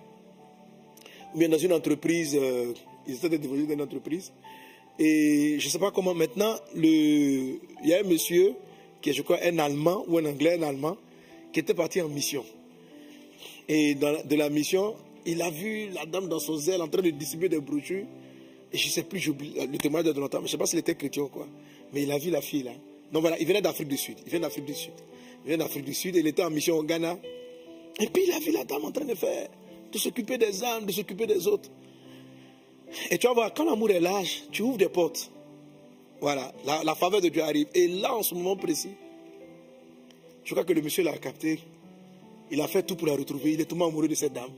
Ou 1.33 1.39
bien 1.39 1.49
dans 1.49 1.57
une 1.57 1.73
entreprise. 1.73 2.37
Euh, 2.39 2.73
ils 3.07 3.15
étaient 3.15 3.37
d'évangéliser 3.37 3.67
dans 3.67 3.73
une 3.75 3.81
entreprise. 3.81 4.31
Et 4.99 5.55
je 5.59 5.65
ne 5.65 5.71
sais 5.71 5.79
pas 5.79 5.91
comment 5.91 6.13
maintenant, 6.13 6.55
le, 6.75 6.83
il 6.83 7.59
y 7.89 7.93
a 7.93 7.99
un 7.99 8.03
monsieur 8.03 8.53
qui 9.01 9.09
est, 9.09 9.13
je 9.13 9.21
crois, 9.21 9.39
un 9.43 9.57
Allemand 9.57 10.05
ou 10.07 10.17
un 10.17 10.25
Anglais, 10.25 10.57
un 10.59 10.63
Allemand, 10.63 10.97
qui 11.51 11.59
était 11.61 11.73
parti 11.73 12.01
en 12.01 12.09
mission. 12.09 12.45
Et 13.67 13.95
dans 13.95 14.23
de 14.23 14.35
la 14.35 14.49
mission, 14.49 14.95
il 15.25 15.41
a 15.41 15.49
vu 15.49 15.89
la 15.89 16.05
dame 16.05 16.27
dans 16.27 16.39
son 16.39 16.57
zèle 16.57 16.81
en 16.81 16.87
train 16.87 17.01
de 17.01 17.09
distribuer 17.09 17.49
des 17.49 17.59
brochures. 17.59 18.05
Et 18.71 18.77
je 18.77 18.87
ne 18.87 18.91
sais 18.91 19.03
plus, 19.03 19.19
j'oublie 19.19 19.53
le 19.59 19.77
témoignage 19.77 20.13
de 20.13 20.19
longtemps, 20.19 20.41
mais 20.41 20.47
je 20.47 20.55
ne 20.55 20.57
sais 20.57 20.57
pas 20.57 20.65
s'il 20.65 20.79
était 20.79 20.95
chrétien 20.95 21.23
ou 21.23 21.27
quoi. 21.27 21.47
Mais 21.93 22.03
il 22.03 22.11
a 22.11 22.17
vu 22.17 22.29
la 22.29 22.41
fille 22.41 22.63
là. 22.63 22.71
Donc 23.13 23.21
voilà, 23.21 23.39
il 23.39 23.45
venait 23.45 23.61
d'Afrique 23.61 23.87
du 23.87 23.97
Sud. 23.97 24.17
Il 24.25 24.31
vient 24.31 24.39
d'Afrique 24.39 24.65
du 24.65 24.73
Sud. 24.73 24.93
Il 25.45 25.49
vient 25.49 25.57
d'Afrique 25.57 25.85
du 25.85 25.93
Sud. 25.93 26.15
Il 26.15 26.25
était 26.25 26.43
en 26.43 26.49
mission 26.49 26.79
au 26.79 26.83
Ghana. 26.83 27.19
Et 27.99 28.07
puis 28.07 28.23
il 28.25 28.31
a 28.33 28.39
vu 28.39 28.51
la 28.51 28.63
dame 28.63 28.85
en 28.85 28.91
train 28.91 29.05
de 29.05 29.13
faire, 29.13 29.49
de 29.91 29.97
s'occuper 29.99 30.39
des 30.39 30.63
âmes, 30.63 30.87
de 30.87 30.91
s'occuper 30.91 31.27
des 31.27 31.47
autres. 31.47 31.69
Et 33.11 33.19
tu 33.19 33.27
vas 33.27 33.33
voir, 33.33 33.53
quand 33.53 33.65
l'amour 33.65 33.91
est 33.91 33.99
lâche, 33.99 34.43
tu 34.51 34.63
ouvres 34.63 34.79
des 34.79 34.89
portes. 34.89 35.29
Voilà, 36.21 36.51
la, 36.65 36.95
faveur 36.95 37.21
de 37.21 37.29
Dieu 37.29 37.43
arrive. 37.43 37.67
Et 37.75 37.87
là, 37.87 38.15
en 38.15 38.23
ce 38.23 38.33
moment 38.33 38.55
précis, 38.55 38.95
je 40.43 40.51
crois 40.51 40.63
que 40.63 40.73
le 40.73 40.81
monsieur 40.81 41.03
l'a 41.03 41.15
capté. 41.19 41.59
Il 42.49 42.59
a 42.61 42.67
fait 42.67 42.81
tout 42.81 42.95
pour 42.95 43.07
la 43.07 43.15
retrouver. 43.15 43.53
Il 43.53 43.61
est 43.61 43.65
tombé 43.65 43.83
amoureux 43.85 44.07
de 44.07 44.15
cette 44.15 44.33
dame. 44.33 44.49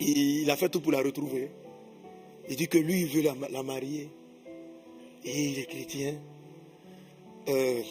il 0.00 0.50
a 0.50 0.56
fait 0.56 0.68
tout 0.68 0.80
pour 0.80 0.90
la 0.90 1.00
retrouver. 1.00 1.48
Il 2.48 2.56
dit 2.56 2.66
que 2.66 2.78
lui, 2.78 3.02
il 3.02 3.06
veut 3.06 3.22
la 3.22 3.62
marier 3.62 4.08
et 5.24 5.50
il 5.50 5.58
est 5.58 5.66
chrétien. 5.66 6.14
Euh, 7.48 7.82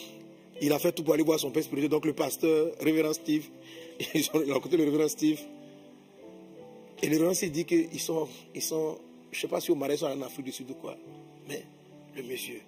il 0.62 0.72
a 0.72 0.80
fait 0.80 0.92
tout 0.92 1.04
pour 1.04 1.14
aller 1.14 1.24
voir 1.24 1.40
son 1.40 1.52
père 1.52 1.64
spirituel, 1.64 1.90
donc 1.90 2.06
le 2.06 2.14
pasteur, 2.14 2.72
révérend 2.80 3.14
Steve. 3.14 3.48
il 4.14 4.52
a 4.52 4.54
rencontré 4.54 4.78
le 4.78 4.84
révérend 4.86 5.08
Steve. 5.08 5.40
Et 7.02 7.08
le 7.08 7.14
révérend 7.14 7.34
Steve 7.34 7.52
dit 7.52 7.66
qu'ils 7.66 8.00
sont, 8.00 8.28
ils 8.54 8.62
sont, 8.62 8.98
je 9.32 9.38
ne 9.38 9.42
sais 9.42 9.48
pas 9.48 9.60
si 9.60 9.72
au 9.72 9.76
Marais, 9.76 9.96
ils 9.96 10.00
sont 10.00 10.06
en 10.06 10.22
Afrique 10.22 10.46
du 10.46 10.52
Sud 10.52 10.70
ou 10.70 10.76
quoi, 10.76 10.96
mais 11.48 11.64
le 12.16 12.24
monsieur, 12.24 12.62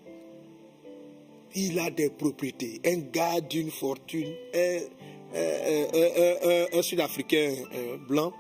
il 1.55 1.77
a 1.79 1.91
des 1.91 2.09
propriétés. 2.09 2.81
Un 2.85 2.97
gars 2.97 3.39
d'une 3.41 3.69
fortune, 3.69 4.33
un, 4.55 4.81
Sud-Africain 6.81 7.53
blanc. 8.07 8.33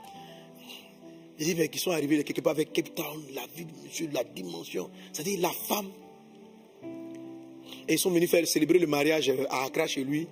Il 1.39 1.45
dit, 1.47 1.55
mais 1.55 1.67
qu'ils 1.67 1.81
sont 1.81 1.91
arrivés 1.91 2.23
quelque 2.23 2.41
part 2.41 2.51
avec 2.51 2.73
Cape 2.73 2.93
Town, 2.95 3.21
la 3.33 3.45
vie 3.55 3.65
de 3.65 3.71
monsieur, 3.83 4.09
la 4.13 4.23
dimension. 4.23 4.89
C'est-à-dire 5.11 5.39
la 5.41 5.49
femme 5.49 5.89
et 7.87 7.93
ils 7.93 7.99
sont 7.99 8.11
venus 8.11 8.29
faire 8.29 8.45
célébrer 8.47 8.79
le 8.79 8.87
mariage 8.87 9.31
à 9.49 9.63
Accra 9.63 9.87
chez 9.87 10.03
lui. 10.03 10.27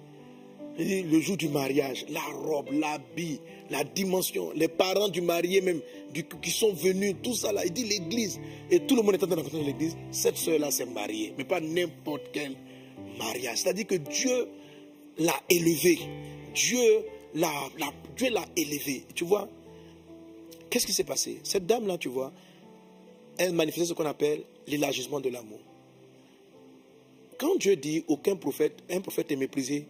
le 0.77 1.19
jour 1.19 1.37
du 1.37 1.49
mariage, 1.49 2.05
la 2.09 2.21
robe, 2.21 2.69
l'habit, 2.71 3.39
la 3.69 3.83
dimension, 3.83 4.51
les 4.55 4.67
parents 4.67 5.09
du 5.09 5.21
marié 5.21 5.61
même, 5.61 5.81
qui 6.41 6.51
sont 6.51 6.73
venus, 6.73 7.15
tout 7.21 7.35
ça 7.35 7.51
là. 7.51 7.65
Il 7.65 7.73
dit 7.73 7.85
l'église. 7.85 8.39
Et 8.69 8.79
tout 8.79 8.95
le 8.95 9.01
monde 9.01 9.15
est 9.15 9.23
en 9.23 9.27
train 9.27 9.35
de 9.37 9.65
l'église. 9.65 9.95
Cette 10.11 10.37
soeur-là 10.37 10.71
s'est 10.71 10.85
mariée, 10.85 11.33
mais 11.37 11.43
pas 11.43 11.59
n'importe 11.59 12.23
quel 12.31 12.55
mariage. 13.17 13.59
C'est-à-dire 13.59 13.87
que 13.87 13.95
Dieu 13.95 14.47
l'a 15.17 15.35
élevé. 15.49 15.99
Dieu 16.53 17.05
l'a, 17.35 17.51
Dieu 18.15 18.29
l'a 18.29 18.45
élevé. 18.55 19.03
Tu 19.15 19.23
vois 19.23 19.47
qu'est-ce 20.71 20.87
qui 20.87 20.93
s'est 20.93 21.03
passé? 21.03 21.39
Cette 21.43 21.67
dame-là, 21.67 21.97
tu 21.97 22.09
vois, 22.09 22.31
elle 23.37 23.53
manifestait 23.53 23.85
ce 23.85 23.93
qu'on 23.93 24.05
appelle 24.05 24.43
l'élargissement 24.67 25.19
de 25.19 25.29
l'amour. 25.29 25.59
Quand 27.41 27.55
Dieu 27.55 27.75
dit 27.75 28.03
aucun 28.07 28.35
prophète, 28.35 28.83
un 28.87 29.01
prophète 29.01 29.31
est 29.31 29.35
méprisé 29.35 29.87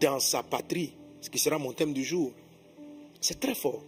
dans 0.00 0.18
sa 0.20 0.42
patrie, 0.42 0.94
ce 1.20 1.28
qui 1.28 1.38
sera 1.38 1.58
mon 1.58 1.74
thème 1.74 1.92
du 1.92 2.02
jour, 2.02 2.32
c'est 3.20 3.38
très 3.38 3.54
fort. 3.54 3.82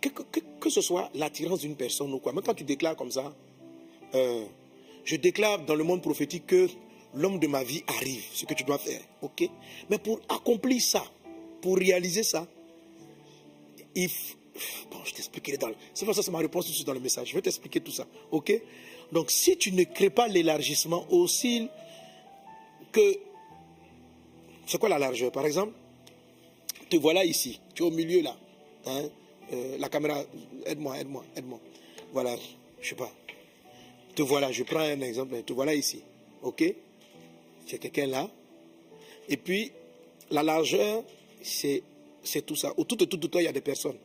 Que, 0.00 0.70
ce 0.70 0.80
soit 0.80 1.10
l'attirance 1.14 1.62
d'une 1.62 1.74
personne 1.74 2.12
ou 2.12 2.20
quoi, 2.20 2.32
même 2.32 2.44
quand 2.44 2.54
tu 2.54 2.62
déclares 2.62 2.94
comme 2.94 3.10
ça, 3.10 3.34
euh, 4.14 4.44
je 5.04 5.16
déclare 5.16 5.64
dans 5.64 5.74
le 5.74 5.82
monde 5.82 6.00
prophétique 6.00 6.46
que 6.46 6.68
l'homme 7.12 7.40
de 7.40 7.48
ma 7.48 7.64
vie 7.64 7.82
arrive, 7.88 8.22
ce 8.32 8.46
que 8.46 8.54
tu 8.54 8.62
dois 8.62 8.78
faire, 8.78 9.00
ok? 9.20 9.50
Mais 9.90 9.98
pour 9.98 10.20
accomplir 10.28 10.80
ça, 10.80 11.02
pour 11.60 11.76
réaliser 11.76 12.22
ça, 12.22 12.46
il 13.96 14.08
faut... 14.08 14.36
Bon, 14.90 14.98
je 15.04 15.14
t'expliquerai 15.14 15.56
dans... 15.56 15.70
C'est 15.94 16.04
pour 16.04 16.14
ça 16.14 16.22
c'est 16.22 16.30
ma 16.30 16.38
réponse 16.38 16.66
tout 16.66 16.70
de 16.70 16.74
suite 16.74 16.86
dans 16.86 16.94
le 16.94 17.00
message. 17.00 17.28
Je 17.28 17.34
vais 17.34 17.42
t'expliquer 17.42 17.80
tout 17.80 17.92
ça, 17.92 18.06
ok? 18.30 18.52
Donc 19.12 19.30
si 19.30 19.56
tu 19.56 19.72
ne 19.72 19.84
crées 19.84 20.10
pas 20.10 20.28
l'élargissement 20.28 21.06
aussi 21.10 21.68
que... 22.92 23.18
C'est 24.66 24.78
quoi 24.78 24.88
la 24.88 24.98
largeur? 24.98 25.32
Par 25.32 25.46
exemple, 25.46 25.72
te 26.90 26.96
voilà 26.96 27.24
ici, 27.24 27.60
tu 27.74 27.82
es 27.82 27.86
au 27.86 27.90
milieu 27.90 28.20
là. 28.20 28.36
Hein? 28.86 29.08
Euh, 29.52 29.78
la 29.78 29.88
caméra, 29.88 30.22
aide-moi, 30.66 30.98
aide-moi, 30.98 31.24
aide-moi. 31.34 31.60
Voilà, 32.12 32.36
je 32.80 32.88
sais 32.88 32.94
pas. 32.94 33.10
Te 34.14 34.22
voilà, 34.22 34.52
je 34.52 34.62
prends 34.64 34.80
un 34.80 35.00
exemple, 35.00 35.42
te 35.42 35.52
voilà 35.52 35.74
ici. 35.74 36.02
Ok? 36.42 36.64
C'est 37.66 37.78
quelqu'un 37.78 38.06
là. 38.06 38.30
Et 39.28 39.36
puis, 39.36 39.72
la 40.30 40.42
largeur, 40.42 41.02
c'est 41.42 41.82
tout 42.46 42.56
ça. 42.56 42.72
Autour 42.76 42.98
de 42.98 43.04
tout 43.06 43.16
de 43.16 43.26
toi, 43.26 43.40
il 43.40 43.44
y 43.44 43.48
a 43.48 43.52
des 43.52 43.60
personnes. 43.60 43.96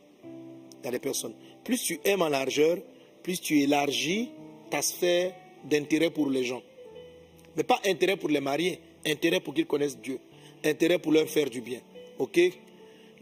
A 0.84 0.90
des 0.90 0.98
personnes. 0.98 1.34
Plus 1.64 1.82
tu 1.82 1.98
aimes 2.04 2.22
en 2.22 2.28
largeur, 2.28 2.76
plus 3.22 3.40
tu 3.40 3.60
élargis 3.60 4.28
ta 4.70 4.82
sphère 4.82 5.32
d'intérêt 5.64 6.10
pour 6.10 6.28
les 6.28 6.44
gens. 6.44 6.62
Mais 7.56 7.62
pas 7.62 7.80
intérêt 7.86 8.16
pour 8.16 8.28
les 8.28 8.40
mariés, 8.40 8.80
intérêt 9.06 9.40
pour 9.40 9.54
qu'ils 9.54 9.66
connaissent 9.66 9.98
Dieu, 9.98 10.18
intérêt 10.62 10.98
pour 10.98 11.12
leur 11.12 11.26
faire 11.28 11.48
du 11.48 11.62
bien. 11.62 11.80
Ok? 12.18 12.38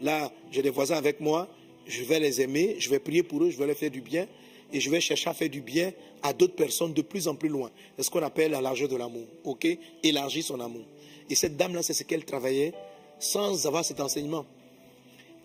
Là, 0.01 0.31
j'ai 0.51 0.61
des 0.61 0.71
voisins 0.71 0.97
avec 0.97 1.21
moi, 1.21 1.47
je 1.85 2.03
vais 2.03 2.19
les 2.19 2.41
aimer, 2.41 2.75
je 2.79 2.89
vais 2.89 2.99
prier 2.99 3.23
pour 3.23 3.43
eux, 3.43 3.49
je 3.49 3.57
vais 3.57 3.67
leur 3.67 3.77
faire 3.77 3.91
du 3.91 4.01
bien 4.01 4.27
et 4.73 4.81
je 4.81 4.89
vais 4.89 4.99
chercher 4.99 5.29
à 5.29 5.33
faire 5.33 5.49
du 5.49 5.61
bien 5.61 5.93
à 6.21 6.33
d'autres 6.33 6.55
personnes 6.55 6.93
de 6.93 7.01
plus 7.01 7.29
en 7.29 7.35
plus 7.35 7.49
loin. 7.49 7.71
C'est 7.95 8.03
ce 8.03 8.11
qu'on 8.11 8.23
appelle 8.23 8.51
la 8.51 8.61
largeur 8.61 8.89
de 8.89 8.97
l'amour. 8.97 9.27
Ok? 9.45 9.67
Élargir 10.03 10.43
son 10.43 10.59
amour. 10.59 10.83
Et 11.29 11.35
cette 11.35 11.55
dame-là, 11.55 11.81
c'est 11.81 11.93
ce 11.93 12.03
qu'elle 12.03 12.25
travaillait 12.25 12.73
sans 13.19 13.65
avoir 13.67 13.85
cet 13.85 14.01
enseignement. 14.01 14.45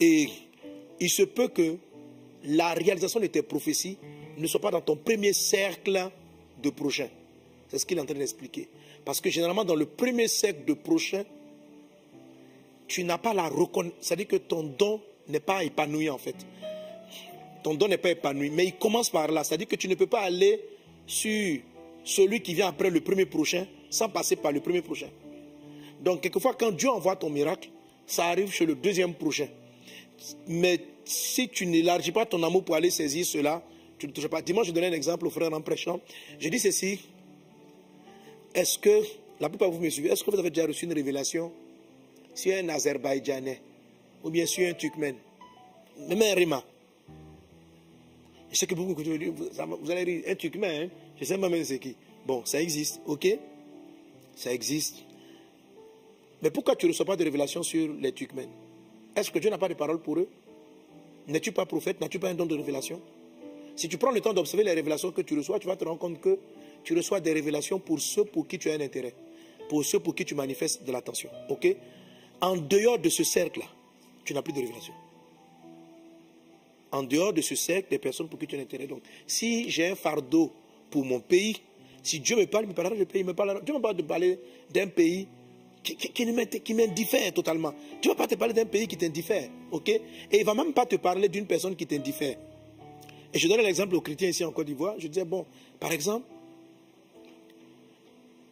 Et 0.01 0.29
il 0.99 1.11
se 1.11 1.23
peut 1.23 1.49
que 1.49 1.77
la 2.45 2.73
réalisation 2.75 3.21
de 3.21 3.26
tes 3.26 3.42
prophéties 3.42 3.99
ne 4.37 4.47
soit 4.47 4.61
pas 4.61 4.71
dans 4.71 4.80
ton 4.80 4.97
premier 4.97 5.33
cercle 5.33 6.11
de 6.62 6.71
prochains. 6.71 7.09
C'est 7.68 7.78
ce 7.78 7.87
qu'il 7.87 7.99
est 7.99 8.00
en 8.00 8.07
train 8.07 8.14
d'expliquer. 8.14 8.68
Parce 9.04 9.21
que 9.21 9.30
généralement, 9.30 9.64
dans 9.64 9.75
le 9.75 9.87
premier 9.87 10.28
cercle 10.28 10.64
de 10.64 10.75
prochains, 10.75 11.25
tu 12.87 13.04
n'as 13.04 13.18
pas 13.18 13.35
la 13.35 13.49
reconnaissance. 13.49 13.99
C'est-à-dire 14.00 14.28
que 14.28 14.37
ton 14.37 14.62
don 14.62 15.00
n'est 15.28 15.40
pas 15.40 15.64
épanoui 15.64 16.09
en 16.09 16.18
fait. 16.18 16.37
Ton 17.62 17.75
don 17.75 17.88
n'est 17.88 17.99
pas 17.99 18.11
épanoui. 18.11 18.50
Mais 18.50 18.66
il 18.66 18.76
commence 18.76 19.11
par 19.11 19.28
là. 19.28 19.45
C'est-à-dire 19.45 19.68
que 19.68 19.76
tu 19.76 19.88
ne 19.88 19.95
peux 19.95 20.07
pas 20.07 20.21
aller 20.21 20.61
sur 21.07 21.61
celui 22.04 22.40
qui 22.40 22.54
vient 22.54 22.68
après 22.68 22.90
le 22.90 23.00
premier 23.00 23.26
prochain 23.26 23.66
sans 23.90 24.09
passer 24.09 24.37
par 24.37 24.52
le 24.52 24.61
premier 24.61 24.83
prochain. 24.83 25.09
Donc, 26.00 26.23
quelquefois, 26.23 26.54
quand 26.54 26.71
Dieu 26.71 26.88
envoie 26.88 27.16
ton 27.16 27.28
miracle, 27.28 27.71
ça 28.07 28.26
arrive 28.26 28.50
chez 28.52 28.64
le 28.64 28.75
deuxième 28.75 29.14
prochain. 29.14 29.49
Mais 30.47 30.80
si 31.09 31.49
tu 31.49 31.67
n'élargis 31.67 32.12
pas 32.12 32.27
ton 32.27 32.43
amour 32.43 32.65
pour 32.65 32.75
aller 32.75 32.91
saisir 32.91 33.25
cela, 33.25 33.62
tu 33.99 34.07
ne 34.07 34.12
touches 34.12 34.29
pas. 34.29 34.43
Dimanche, 34.43 34.67
je 34.67 34.73
donnais 34.73 34.88
un 34.88 34.93
exemple 34.93 35.27
au 35.27 35.31
frère 35.31 35.53
en 35.53 35.61
prêchant. 35.61 36.00
Je 36.38 36.49
dis 36.49 36.59
ceci. 36.59 37.00
Est-ce 38.55 38.79
que, 38.79 39.03
la 39.41 39.49
plupart 39.49 39.71
de 39.71 39.75
vous 39.75 39.81
me 39.81 39.91
suivez, 39.91 40.11
est-ce 40.11 40.25
que 40.25 40.31
vous 40.31 40.38
avez 40.38 40.50
déjà 40.50 40.67
reçu 40.67 40.85
une 40.85 40.93
révélation 40.93 41.53
sur 42.35 42.55
un 42.55 42.69
Azerbaïdjanais 42.69 43.61
ou 44.23 44.31
bien 44.31 44.47
sur 44.47 44.69
un 44.69 44.75
Turkmène, 44.75 45.17
même 46.09 46.23
un 46.23 46.35
Rima 46.35 46.65
Je 48.50 48.57
sais 48.57 48.67
que 48.67 48.75
beaucoup, 48.75 48.95
vous 48.95 49.91
allez 49.91 50.05
dire, 50.05 50.31
un 50.31 50.35
Turkmène, 50.35 50.83
hein? 50.83 50.91
je 51.19 51.25
sais 51.25 51.37
même 51.37 51.65
c'est 51.65 51.79
qui. 51.79 51.95
Bon, 52.27 52.45
ça 52.45 52.61
existe, 52.61 53.00
ok? 53.07 53.27
Ça 54.35 54.53
existe. 54.53 54.97
Mais 56.43 56.50
pourquoi 56.50 56.77
tu 56.77 56.87
ne 56.87 56.93
reçois 56.93 57.07
pas 57.07 57.17
de 57.17 57.25
révélation 57.25 57.62
sur 57.62 57.93
les 57.95 58.12
Turkmènes? 58.12 58.50
Est-ce 59.15 59.31
que 59.31 59.38
Dieu 59.38 59.50
n'a 59.50 59.59
pas 59.59 59.69
de 59.69 59.75
parole 59.75 60.00
pour 60.00 60.19
eux? 60.19 60.29
N'es-tu 61.29 61.53
pas 61.53 61.67
prophète? 61.67 62.01
N'as-tu 62.01 62.19
pas 62.19 62.31
un 62.31 62.35
don 62.35 62.47
de 62.47 62.57
révélation? 62.57 63.01
Si 63.77 63.89
tu 63.89 63.99
prends 63.99 64.11
le 64.11 64.21
temps 64.21 64.33
d'observer 64.33 64.65
les 64.65 64.73
révélations 64.73 65.13
que 65.13 65.21
tu 65.21 65.37
reçois, 65.37 65.59
tu 65.59 65.69
vas 65.69 65.77
te 65.77 65.85
rendre 65.85 65.99
compte 65.99 66.21
que 66.21 66.39
tu 66.83 66.97
reçois 66.97 67.21
des 67.21 67.33
révélations 67.33 67.79
pour 67.79 68.01
ceux 68.01 68.25
pour 68.25 68.49
qui 68.49 68.59
tu 68.59 68.71
as 68.71 68.75
un 68.75 68.81
intérêt, 68.81 69.15
pour 69.69 69.85
ceux 69.85 70.01
pour 70.01 70.15
qui 70.15 70.25
tu 70.25 70.35
manifestes 70.35 70.85
de 70.85 70.91
l'attention. 70.91 71.31
Ok? 71.49 71.77
En 72.41 72.57
dehors 72.57 72.99
de 72.99 73.09
ce 73.09 73.23
cercle-là, 73.23 73.67
tu 74.25 74.33
n'as 74.35 74.43
plus 74.43 74.53
de 74.53 74.61
révélation. 74.61 74.95
En 76.91 77.03
dehors 77.03 77.33
de 77.33 77.43
ce 77.43 77.55
cercle 77.55 77.91
des 77.91 77.99
personnes 77.99 78.29
pour 78.29 78.39
qui 78.39 78.47
tu 78.47 78.57
as 78.57 78.59
un 78.59 78.63
intérêt. 78.63 78.87
Donc, 78.87 79.03
si 79.27 79.69
j'ai 79.71 79.89
un 79.89 79.95
fardeau 79.95 80.51
pour 80.91 81.05
mon 81.05 81.21
pays, 81.21 81.61
si 82.03 82.21
Dieu 82.21 82.37
me 82.37 82.47
parle, 82.47 82.65
il 82.65 82.69
me 82.69 82.75
parlera 82.75 82.97
du 82.97 83.05
pays. 83.05 83.23
Me 83.23 83.35
parlera, 83.35 83.61
Dieu 83.61 83.75
me 83.75 83.81
parle 83.81 83.97
de 83.97 84.03
parler 84.03 84.41
d'un 84.71 84.87
pays 84.87 85.29
qui, 85.97 86.61
qui, 86.61 86.75
m'indiffère 86.75 87.33
totalement. 87.33 87.73
Dieu 88.02 88.11
ne 88.11 88.16
va 88.16 88.25
pas 88.25 88.26
te 88.26 88.35
parler 88.35 88.54
d'un 88.54 88.66
pays 88.66 88.87
qui 88.87 88.97
t'indiffère. 88.97 89.49
Et 89.87 90.00
il 90.33 90.40
ne 90.40 90.45
va 90.45 90.54
même 90.54 90.73
pas 90.73 90.87
te 90.87 90.97
parler 90.97 91.28
d'une 91.28 91.47
personne 91.47 91.76
qui 91.76 91.87
t'indiffère. 91.87 92.37
Et 93.33 93.38
je 93.38 93.49
donne 93.49 93.61
l'exemple 93.61 93.95
aux 93.95 94.00
chrétiens 94.00 94.28
ici 94.28 94.45
en 94.45 94.52
Côte 94.52 94.66
d'Ivoire. 94.66 94.95
Je 94.99 95.09
disais, 95.09 95.25
bon, 95.25 95.45
par 95.78 95.92
exemple, 95.92 96.26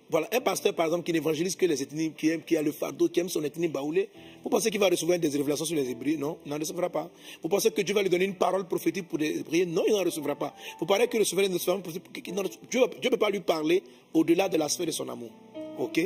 voilà, 0.08 0.28
un 0.32 0.40
pasteur, 0.40 0.72
par 0.72 0.86
exemple, 0.86 1.04
qui 1.04 1.12
n'évangélise 1.12 1.56
que 1.56 1.66
les 1.66 1.82
ethnies, 1.82 2.12
qui, 2.12 2.28
aime, 2.28 2.42
qui 2.42 2.56
a 2.56 2.62
le 2.62 2.70
fardeau, 2.70 3.08
qui 3.08 3.18
aime 3.18 3.28
son 3.28 3.42
ethnie 3.42 3.66
baoulée, 3.66 4.08
vous 4.44 4.50
pensez 4.50 4.70
qu'il 4.70 4.78
va 4.78 4.88
recevoir 4.88 5.18
des 5.18 5.28
révélations 5.28 5.64
sur 5.64 5.74
les 5.74 5.90
Hébreux? 5.90 6.16
Non, 6.16 6.38
il 6.46 6.50
n'en 6.50 6.58
recevra 6.58 6.88
pas. 6.88 7.10
Vous 7.42 7.48
pensez 7.48 7.72
que 7.72 7.82
Dieu 7.82 7.92
va 7.92 8.02
lui 8.02 8.10
donner 8.10 8.26
une 8.26 8.36
parole 8.36 8.68
prophétique 8.68 9.08
pour 9.08 9.18
prier 9.18 9.66
Non, 9.66 9.82
il 9.88 9.92
n'en 9.92 10.04
recevra 10.04 10.36
pas. 10.36 10.54
Vous 10.78 10.86
pensez 10.86 11.08
que 11.08 11.18
recevoir 11.18 11.46
une 11.46 11.58
parole 11.58 11.82
prophétique 11.82 12.22
Dieu 12.70 12.80
ne 12.80 13.08
peut 13.08 13.16
pas 13.16 13.30
lui 13.30 13.40
parler 13.40 13.82
au-delà 14.14 14.48
de 14.48 14.56
la 14.56 14.68
sphère 14.68 14.86
de 14.86 14.92
son 14.92 15.08
amour. 15.08 15.30
Ok? 15.78 16.00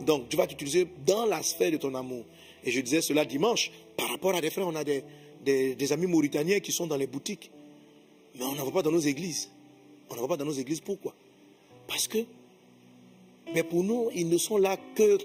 Donc, 0.00 0.28
Dieu 0.28 0.36
va 0.36 0.46
t'utiliser 0.46 0.86
dans 1.04 1.26
la 1.26 1.42
sphère 1.42 1.70
de 1.70 1.76
ton 1.76 1.94
amour. 1.94 2.24
Et 2.64 2.70
je 2.70 2.80
disais 2.80 3.00
cela 3.00 3.24
dimanche, 3.24 3.70
par 3.96 4.08
rapport 4.08 4.34
à 4.34 4.40
des 4.40 4.50
frères, 4.50 4.66
on 4.66 4.74
a 4.74 4.84
des, 4.84 5.04
des 5.44 5.92
amis 5.92 6.06
mauritaniens 6.06 6.60
qui 6.60 6.72
sont 6.72 6.86
dans 6.86 6.96
les 6.96 7.06
boutiques. 7.06 7.50
Mais 8.36 8.44
on 8.44 8.54
n'en 8.54 8.64
voit 8.64 8.74
pas 8.74 8.82
dans 8.82 8.92
nos 8.92 9.00
églises. 9.00 9.50
On 10.10 10.14
n'en 10.14 10.20
voit 10.20 10.28
pas 10.28 10.36
dans 10.36 10.44
nos 10.44 10.52
églises. 10.52 10.80
Pourquoi? 10.80 11.14
Parce 11.86 12.06
que 12.06 12.18
mais 13.54 13.62
pour 13.62 13.82
nous, 13.82 14.10
ils 14.14 14.28
ne 14.28 14.38
sont 14.38 14.58
là 14.58 14.76
que 14.94 15.18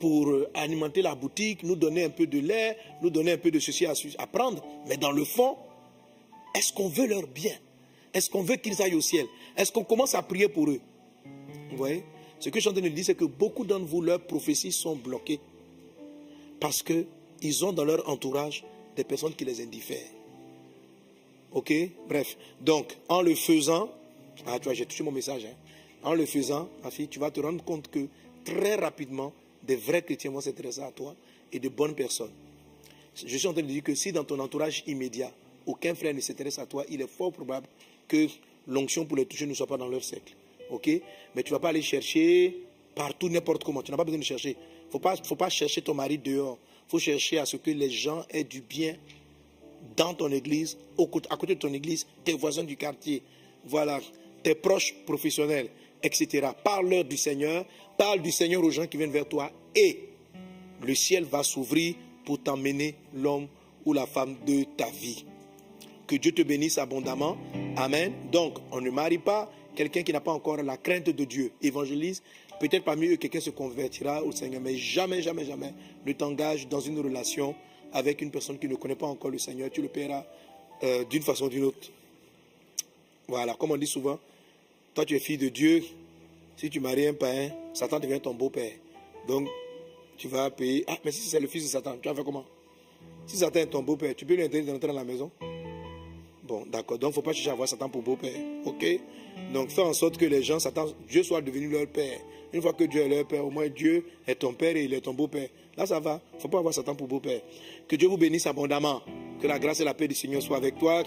pour 0.00 0.28
euh, 0.28 0.50
alimenter 0.54 1.02
la 1.02 1.14
boutique, 1.14 1.62
nous 1.62 1.76
donner 1.76 2.04
un 2.04 2.10
peu 2.10 2.26
de 2.26 2.38
lait, 2.38 2.76
nous 3.02 3.10
donner 3.10 3.32
un 3.32 3.38
peu 3.38 3.50
de 3.50 3.58
ceci 3.58 3.86
à, 3.86 4.26
prendre. 4.26 4.62
Mais 4.86 4.96
dans 4.96 5.10
le 5.10 5.24
fond, 5.24 5.56
est-ce 6.54 6.72
qu'on 6.72 6.88
veut 6.88 7.06
leur 7.06 7.26
bien? 7.26 7.54
Est-ce 8.14 8.30
qu'on 8.30 8.42
veut 8.42 8.56
qu'ils 8.56 8.80
aillent 8.82 8.94
au 8.94 9.00
ciel? 9.00 9.26
Est-ce 9.56 9.72
qu'on 9.72 9.84
commence 9.84 10.14
à 10.14 10.22
prier 10.22 10.48
pour 10.48 10.68
eux? 10.68 10.80
Vous 11.70 11.76
voyez? 11.76 12.04
Ce 12.40 12.50
que 12.50 12.58
je 12.58 12.60
suis 12.60 12.70
en 12.70 12.72
train 12.72 12.82
de 12.82 12.88
dire, 12.88 13.04
c'est 13.04 13.14
que 13.14 13.24
beaucoup 13.24 13.64
d'entre 13.64 13.86
vous, 13.86 14.00
leurs 14.00 14.20
prophéties 14.20 14.72
sont 14.72 14.96
bloquées 14.96 15.40
parce 16.60 16.82
qu'ils 16.82 17.64
ont 17.64 17.72
dans 17.72 17.84
leur 17.84 18.08
entourage 18.08 18.64
des 18.96 19.04
personnes 19.04 19.34
qui 19.34 19.44
les 19.44 19.60
indiffèrent. 19.60 20.10
Ok? 21.52 21.72
Bref. 22.08 22.36
Donc, 22.60 22.96
en 23.08 23.22
le 23.22 23.34
faisant, 23.34 23.90
ah, 24.46 24.58
tu 24.58 24.64
vois, 24.64 24.74
j'ai 24.74 24.86
touché 24.86 25.02
mon 25.02 25.12
message. 25.12 25.44
Hein. 25.44 25.54
En 26.02 26.14
le 26.14 26.26
faisant, 26.26 26.68
ma 26.82 26.90
fille, 26.90 27.08
tu 27.08 27.18
vas 27.18 27.30
te 27.30 27.40
rendre 27.40 27.64
compte 27.64 27.88
que 27.88 28.06
très 28.44 28.76
rapidement, 28.76 29.32
des 29.62 29.76
vrais 29.76 30.02
chrétiens 30.02 30.30
vont 30.30 30.40
s'intéresser 30.40 30.80
à 30.80 30.92
toi 30.92 31.14
et 31.52 31.58
de 31.58 31.68
bonnes 31.68 31.94
personnes. 31.94 32.32
Je 33.14 33.36
suis 33.36 33.48
en 33.48 33.52
train 33.52 33.62
de 33.62 33.66
dire 33.66 33.82
que 33.82 33.94
si 33.94 34.12
dans 34.12 34.24
ton 34.24 34.38
entourage 34.38 34.84
immédiat, 34.86 35.32
aucun 35.66 35.94
frère 35.94 36.14
ne 36.14 36.20
s'intéresse 36.20 36.58
à 36.58 36.66
toi, 36.66 36.84
il 36.88 37.00
est 37.00 37.08
fort 37.08 37.32
probable 37.32 37.66
que 38.06 38.26
l'onction 38.66 39.04
pour 39.04 39.16
les 39.16 39.26
toucher 39.26 39.46
ne 39.46 39.54
soit 39.54 39.66
pas 39.66 39.76
dans 39.76 39.88
leur 39.88 40.04
cercle. 40.04 40.34
Ok 40.70 40.88
Mais 41.34 41.42
tu 41.42 41.52
ne 41.52 41.56
vas 41.56 41.60
pas 41.60 41.68
aller 41.68 41.82
chercher 41.82 42.56
partout, 42.94 43.28
n'importe 43.28 43.64
comment. 43.64 43.82
Tu 43.82 43.90
n'as 43.90 43.96
pas 43.96 44.04
besoin 44.04 44.18
de 44.18 44.24
chercher. 44.24 44.56
Il 44.92 44.96
ne 44.96 45.24
faut 45.24 45.36
pas 45.36 45.48
chercher 45.48 45.82
ton 45.82 45.94
mari 45.94 46.18
dehors. 46.18 46.58
Il 46.86 46.90
faut 46.90 46.98
chercher 46.98 47.38
à 47.38 47.46
ce 47.46 47.56
que 47.56 47.70
les 47.70 47.90
gens 47.90 48.24
aient 48.30 48.44
du 48.44 48.60
bien 48.60 48.96
dans 49.96 50.14
ton 50.14 50.30
église, 50.32 50.76
à 51.30 51.36
côté 51.36 51.54
de 51.54 51.60
ton 51.60 51.72
église, 51.72 52.06
tes 52.24 52.32
voisins 52.32 52.64
du 52.64 52.76
quartier, 52.76 53.22
voilà, 53.64 54.00
tes 54.42 54.54
proches 54.54 54.94
professionnels 55.06 55.68
etc. 56.02 56.48
Parle-leur 56.62 57.04
du 57.04 57.16
Seigneur, 57.16 57.64
parle 57.96 58.22
du 58.22 58.30
Seigneur 58.30 58.62
aux 58.62 58.70
gens 58.70 58.86
qui 58.86 58.96
viennent 58.96 59.10
vers 59.10 59.28
toi 59.28 59.50
et 59.74 60.00
le 60.82 60.94
ciel 60.94 61.24
va 61.24 61.42
s'ouvrir 61.42 61.94
pour 62.24 62.42
t'emmener 62.42 62.94
l'homme 63.14 63.48
ou 63.84 63.92
la 63.92 64.06
femme 64.06 64.36
de 64.46 64.64
ta 64.76 64.88
vie. 64.90 65.24
Que 66.06 66.16
Dieu 66.16 66.32
te 66.32 66.42
bénisse 66.42 66.78
abondamment. 66.78 67.36
Amen. 67.76 68.12
Donc, 68.32 68.58
on 68.72 68.80
ne 68.80 68.90
marie 68.90 69.18
pas 69.18 69.50
quelqu'un 69.78 70.02
qui 70.02 70.12
n'a 70.12 70.20
pas 70.20 70.32
encore 70.32 70.56
la 70.56 70.76
crainte 70.76 71.08
de 71.08 71.24
Dieu. 71.24 71.52
Évangélise. 71.62 72.20
Peut-être 72.58 72.82
parmi 72.82 73.06
eux, 73.06 73.16
quelqu'un 73.16 73.38
se 73.38 73.50
convertira 73.50 74.24
au 74.24 74.32
Seigneur, 74.32 74.60
mais 74.60 74.76
jamais, 74.76 75.22
jamais, 75.22 75.44
jamais 75.44 75.72
ne 76.04 76.12
t'engage 76.12 76.66
dans 76.66 76.80
une 76.80 76.98
relation 76.98 77.54
avec 77.92 78.20
une 78.20 78.32
personne 78.32 78.58
qui 78.58 78.66
ne 78.66 78.74
connaît 78.74 78.96
pas 78.96 79.06
encore 79.06 79.30
le 79.30 79.38
Seigneur, 79.38 79.70
tu 79.70 79.80
le 79.80 79.86
paieras 79.86 80.24
euh, 80.82 81.04
d'une 81.04 81.22
façon 81.22 81.44
ou 81.44 81.48
d'une 81.48 81.64
autre. 81.64 81.88
Voilà, 83.28 83.54
comme 83.54 83.70
on 83.70 83.76
dit 83.76 83.86
souvent, 83.86 84.18
toi 84.94 85.04
tu 85.04 85.14
es 85.14 85.20
fille 85.20 85.38
de 85.38 85.48
Dieu, 85.48 85.84
si 86.56 86.68
tu 86.68 86.80
maries 86.80 87.06
un 87.06 87.14
païen, 87.14 87.52
Satan 87.72 88.00
devient 88.00 88.20
ton 88.20 88.34
beau-père. 88.34 88.72
Donc, 89.28 89.48
tu 90.16 90.26
vas 90.26 90.50
payer. 90.50 90.84
Ah, 90.88 90.98
mais 91.04 91.12
si 91.12 91.28
c'est 91.28 91.38
le 91.38 91.46
fils 91.46 91.62
de 91.62 91.68
Satan, 91.68 91.94
tu 92.02 92.08
vas 92.08 92.14
faire 92.16 92.24
comment? 92.24 92.44
Si 93.26 93.36
Satan 93.36 93.60
est 93.60 93.66
ton 93.66 93.82
beau-père, 93.84 94.16
tu 94.16 94.26
peux 94.26 94.34
lui 94.34 94.42
interdire 94.42 94.72
d'entrer 94.72 94.88
dans 94.88 94.94
la 94.94 95.04
maison? 95.04 95.30
Bon, 96.42 96.66
d'accord. 96.66 96.98
Donc, 96.98 97.10
il 97.10 97.12
ne 97.12 97.14
faut 97.14 97.22
pas 97.22 97.32
chercher 97.32 97.50
à 97.50 97.54
voir 97.54 97.68
Satan 97.68 97.88
pour 97.88 98.02
beau-père. 98.02 98.40
OK? 98.64 98.84
Donc, 99.52 99.70
fais 99.70 99.82
en 99.82 99.92
sorte 99.92 100.16
que 100.16 100.26
les 100.26 100.42
gens, 100.42 100.58
Satan, 100.58 100.86
Dieu 101.08 101.22
soit 101.22 101.40
devenu 101.40 101.68
leur 101.68 101.86
père. 101.86 102.18
Une 102.52 102.62
fois 102.62 102.72
que 102.72 102.84
Dieu 102.84 103.02
est 103.02 103.08
leur 103.08 103.26
père, 103.26 103.44
au 103.44 103.50
moins 103.50 103.68
Dieu 103.68 104.04
est 104.26 104.36
ton 104.36 104.52
père 104.52 104.76
et 104.76 104.84
il 104.84 104.94
est 104.94 105.00
ton 105.02 105.12
beau-père. 105.12 105.48
Là, 105.76 105.86
ça 105.86 106.00
va. 106.00 106.20
Il 106.32 106.36
ne 106.36 106.40
faut 106.40 106.48
pas 106.48 106.58
avoir 106.58 106.72
Satan 106.72 106.94
pour 106.94 107.06
beau-père. 107.06 107.40
Que 107.86 107.96
Dieu 107.96 108.08
vous 108.08 108.16
bénisse 108.16 108.46
abondamment. 108.46 109.02
Que 109.40 109.46
la 109.46 109.58
grâce 109.58 109.80
et 109.80 109.84
la 109.84 109.94
paix 109.94 110.08
du 110.08 110.14
Seigneur 110.14 110.42
soient 110.42 110.56
avec 110.56 110.78
toi. 110.78 111.02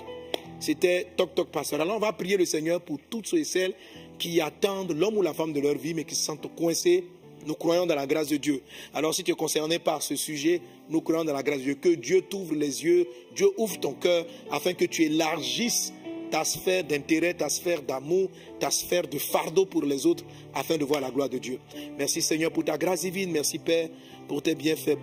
C'était 0.60 1.08
Toc 1.18 1.34
Toc 1.34 1.50
Pasteur. 1.50 1.82
Alors, 1.82 1.98
on 1.98 2.00
va 2.00 2.14
prier 2.14 2.38
le 2.38 2.46
Seigneur 2.46 2.82
pour 2.82 3.00
toutes 3.10 3.28
ceux 3.28 3.40
et 3.40 3.44
celles 3.44 3.74
qui 4.20 4.40
attendent 4.40 4.92
l'homme 4.92 5.18
ou 5.18 5.24
la 5.24 5.34
femme 5.34 5.54
de 5.54 5.60
leur 5.60 5.76
vie, 5.76 5.96
mais 5.96 6.04
qui 6.04 6.14
se 6.14 6.24
sentent 6.24 6.48
coincés. 6.56 7.04
Nous 7.48 7.56
croyons 7.56 7.88
dans 7.88 7.96
la 7.96 8.06
grâce 8.06 8.28
de 8.28 8.38
Dieu. 8.38 8.62
Alors, 8.94 9.16
si 9.16 9.24
tu 9.24 9.32
es 9.32 9.36
concerné 9.36 9.80
par 9.80 10.04
ce 10.04 10.16
sujet, 10.16 10.62
nous 10.90 11.02
croyons 11.02 11.26
dans 11.26 11.34
la 11.34 11.42
grâce 11.42 11.58
de 11.58 11.64
Dieu. 11.64 11.76
Que 11.76 11.90
Dieu 11.90 12.22
t'ouvre 12.22 12.54
les 12.54 12.84
yeux, 12.84 13.08
Dieu 13.36 13.48
ouvre 13.58 13.80
ton 13.80 13.94
cœur 13.94 14.26
afin 14.52 14.74
que 14.74 14.86
tu 14.86 15.04
élargisses 15.04 15.92
ta 16.32 16.46
sphère 16.46 16.84
d'intérêt, 16.86 17.34
ta 17.34 17.50
sphère 17.50 17.82
d'amour, 17.82 18.30
ta 18.60 18.72
sphère 18.72 19.08
de 19.08 19.20
fardeau 19.20 19.66
pour 19.66 19.84
les 19.84 20.06
autres, 20.06 20.24
afin 20.54 20.78
de 20.78 20.86
voir 20.86 21.02
la 21.02 21.12
gloire 21.12 21.30
de 21.30 21.38
Dieu. 21.38 21.60
Merci 21.98 22.22
Seigneur 22.22 22.52
pour 22.52 22.64
ta 22.64 22.78
grâce 22.78 23.02
divine. 23.02 23.32
Merci 23.32 23.60
Père 23.60 23.90
pour 24.28 24.42
tes 24.42 24.56
bienfaits. 24.56 24.98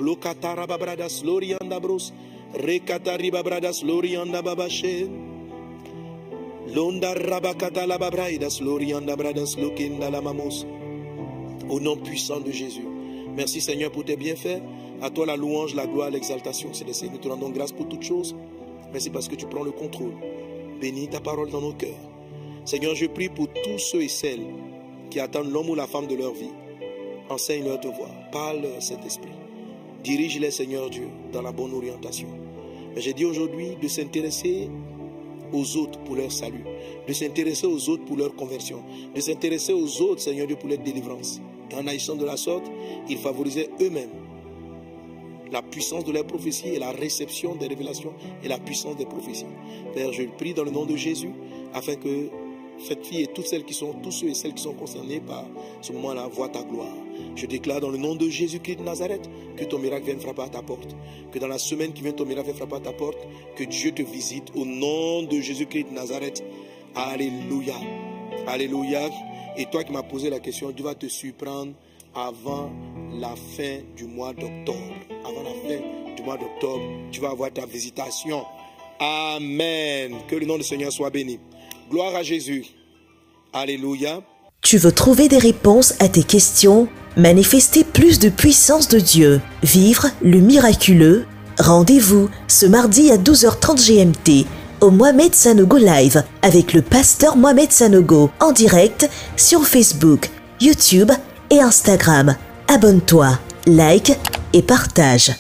Au 11.68 11.80
nom 11.80 11.96
puissant 11.96 12.40
de 12.40 12.50
Jésus. 12.50 12.86
Merci 13.36 13.60
Seigneur 13.60 13.92
pour 13.92 14.04
tes 14.04 14.16
bienfaits. 14.16 14.62
À 15.00 15.10
toi 15.10 15.26
la 15.26 15.36
louange, 15.36 15.74
la 15.74 15.86
gloire, 15.86 16.10
l'exaltation. 16.10 16.70
C'est 16.72 16.92
Seigneur, 16.92 17.14
nous 17.14 17.20
te 17.20 17.28
rendons 17.28 17.50
grâce 17.50 17.72
pour 17.72 17.86
toutes 17.88 18.02
choses. 18.02 18.34
Merci 18.92 19.10
parce 19.10 19.28
que 19.28 19.34
tu 19.34 19.46
prends 19.46 19.62
le 19.62 19.70
contrôle. 19.70 20.14
Bénis 20.80 21.08
ta 21.08 21.20
parole 21.20 21.50
dans 21.50 21.60
nos 21.60 21.72
cœurs. 21.72 21.90
Seigneur, 22.64 22.94
je 22.94 23.06
prie 23.06 23.28
pour 23.28 23.48
tous 23.48 23.78
ceux 23.78 24.02
et 24.02 24.08
celles 24.08 24.46
qui 25.10 25.18
attendent 25.18 25.50
l'homme 25.50 25.70
ou 25.70 25.74
la 25.74 25.86
femme 25.88 26.06
de 26.06 26.14
leur 26.14 26.32
vie. 26.32 26.52
Enseigne-leur 27.28 27.80
te 27.80 27.88
voir. 27.88 28.10
Parle 28.30 28.64
cet 28.78 29.04
esprit. 29.04 29.32
Dirige-les, 30.04 30.52
Seigneur 30.52 30.88
Dieu, 30.88 31.08
dans 31.32 31.42
la 31.42 31.50
bonne 31.50 31.74
orientation. 31.74 32.28
Mais 32.94 33.00
j'ai 33.00 33.12
dit 33.12 33.24
aujourd'hui 33.24 33.76
de 33.82 33.88
s'intéresser 33.88 34.70
aux 35.52 35.76
autres 35.76 35.98
pour 36.00 36.14
leur 36.14 36.30
salut, 36.30 36.64
de 37.08 37.12
s'intéresser 37.12 37.66
aux 37.66 37.88
autres 37.88 38.04
pour 38.04 38.16
leur 38.16 38.34
conversion, 38.36 38.82
de 39.14 39.20
s'intéresser 39.20 39.72
aux 39.72 40.02
autres, 40.02 40.20
Seigneur 40.20 40.46
Dieu, 40.46 40.56
pour 40.56 40.68
leur 40.68 40.78
délivrance. 40.78 41.40
En 41.74 41.86
agissant 41.86 42.14
de 42.14 42.24
la 42.24 42.36
sorte, 42.36 42.70
ils 43.08 43.18
favorisaient 43.18 43.70
eux-mêmes 43.80 44.27
la 45.52 45.62
puissance 45.62 46.04
de 46.04 46.12
leur 46.12 46.26
prophétie 46.26 46.68
et 46.68 46.78
la 46.78 46.92
réception 46.92 47.54
des 47.54 47.66
révélations 47.66 48.12
et 48.42 48.48
la 48.48 48.58
puissance 48.58 48.96
des 48.96 49.06
prophéties. 49.06 49.46
Père, 49.94 50.12
je 50.12 50.22
prie 50.24 50.54
dans 50.54 50.64
le 50.64 50.70
nom 50.70 50.84
de 50.84 50.96
Jésus 50.96 51.30
afin 51.74 51.94
que 51.94 52.28
cette 52.78 53.04
fille 53.04 53.22
et 53.22 53.26
toutes 53.26 53.46
celles 53.46 53.64
qui 53.64 53.74
sont, 53.74 53.92
tous 54.02 54.12
ceux 54.12 54.28
et 54.28 54.34
celles 54.34 54.54
qui 54.54 54.62
sont 54.62 54.74
concernés 54.74 55.20
par 55.20 55.44
ce 55.80 55.92
moment-là 55.92 56.28
voient 56.28 56.48
ta 56.48 56.62
gloire. 56.62 56.94
Je 57.34 57.46
déclare 57.46 57.80
dans 57.80 57.90
le 57.90 57.98
nom 57.98 58.14
de 58.14 58.28
Jésus-Christ 58.28 58.76
de 58.76 58.82
Nazareth 58.82 59.28
que 59.56 59.64
ton 59.64 59.78
miracle 59.78 60.06
vienne 60.06 60.20
frapper 60.20 60.42
à 60.42 60.48
ta 60.48 60.62
porte. 60.62 60.94
Que 61.32 61.38
dans 61.38 61.48
la 61.48 61.58
semaine 61.58 61.92
qui 61.92 62.02
vient, 62.02 62.12
ton 62.12 62.24
miracle 62.24 62.46
vienne 62.46 62.56
frapper 62.56 62.76
à 62.76 62.80
ta 62.80 62.92
porte. 62.92 63.18
Que 63.56 63.64
Dieu 63.64 63.92
te 63.92 64.02
visite 64.02 64.52
au 64.54 64.64
nom 64.64 65.22
de 65.22 65.40
Jésus-Christ 65.40 65.90
de 65.90 65.94
Nazareth. 65.94 66.44
Alléluia. 66.94 67.74
Alléluia. 68.46 69.10
Et 69.56 69.66
toi 69.66 69.82
qui 69.82 69.92
m'as 69.92 70.04
posé 70.04 70.30
la 70.30 70.38
question, 70.38 70.70
Dieu 70.70 70.84
va 70.84 70.94
te 70.94 71.08
surprendre 71.08 71.72
avant 72.14 72.70
la 73.12 73.34
fin 73.56 73.78
du 73.96 74.04
mois 74.04 74.32
d'octobre. 74.32 74.94
Avant 75.24 75.42
la 75.42 75.50
fin 75.50 75.80
du 76.16 76.22
mois 76.22 76.36
d'octobre, 76.36 76.82
tu 77.10 77.20
vas 77.20 77.30
avoir 77.30 77.52
ta 77.52 77.66
visitation. 77.66 78.42
Amen. 79.00 80.14
Que 80.28 80.36
le 80.36 80.46
nom 80.46 80.56
du 80.56 80.64
Seigneur 80.64 80.92
soit 80.92 81.10
béni. 81.10 81.38
Gloire 81.90 82.14
à 82.14 82.22
Jésus. 82.22 82.66
Alléluia. 83.52 84.20
Tu 84.62 84.76
veux 84.76 84.92
trouver 84.92 85.28
des 85.28 85.38
réponses 85.38 85.94
à 86.00 86.08
tes 86.08 86.24
questions, 86.24 86.88
manifester 87.16 87.84
plus 87.84 88.18
de 88.18 88.28
puissance 88.28 88.88
de 88.88 88.98
Dieu, 88.98 89.40
vivre 89.62 90.08
le 90.20 90.40
miraculeux 90.40 91.26
Rendez-vous 91.58 92.30
ce 92.46 92.66
mardi 92.66 93.10
à 93.10 93.16
12h30 93.16 93.84
GMT 93.84 94.46
au 94.80 94.92
Mohamed 94.92 95.34
Sanogo 95.34 95.76
Live 95.76 96.22
avec 96.40 96.72
le 96.72 96.82
pasteur 96.82 97.36
Mohamed 97.36 97.72
Sanogo 97.72 98.30
en 98.38 98.52
direct 98.52 99.10
sur 99.36 99.66
Facebook, 99.66 100.30
YouTube 100.60 101.10
et 101.50 101.60
Instagram. 101.60 102.36
Abonne-toi, 102.70 103.38
like 103.66 104.12
et 104.52 104.62
partage. 104.62 105.32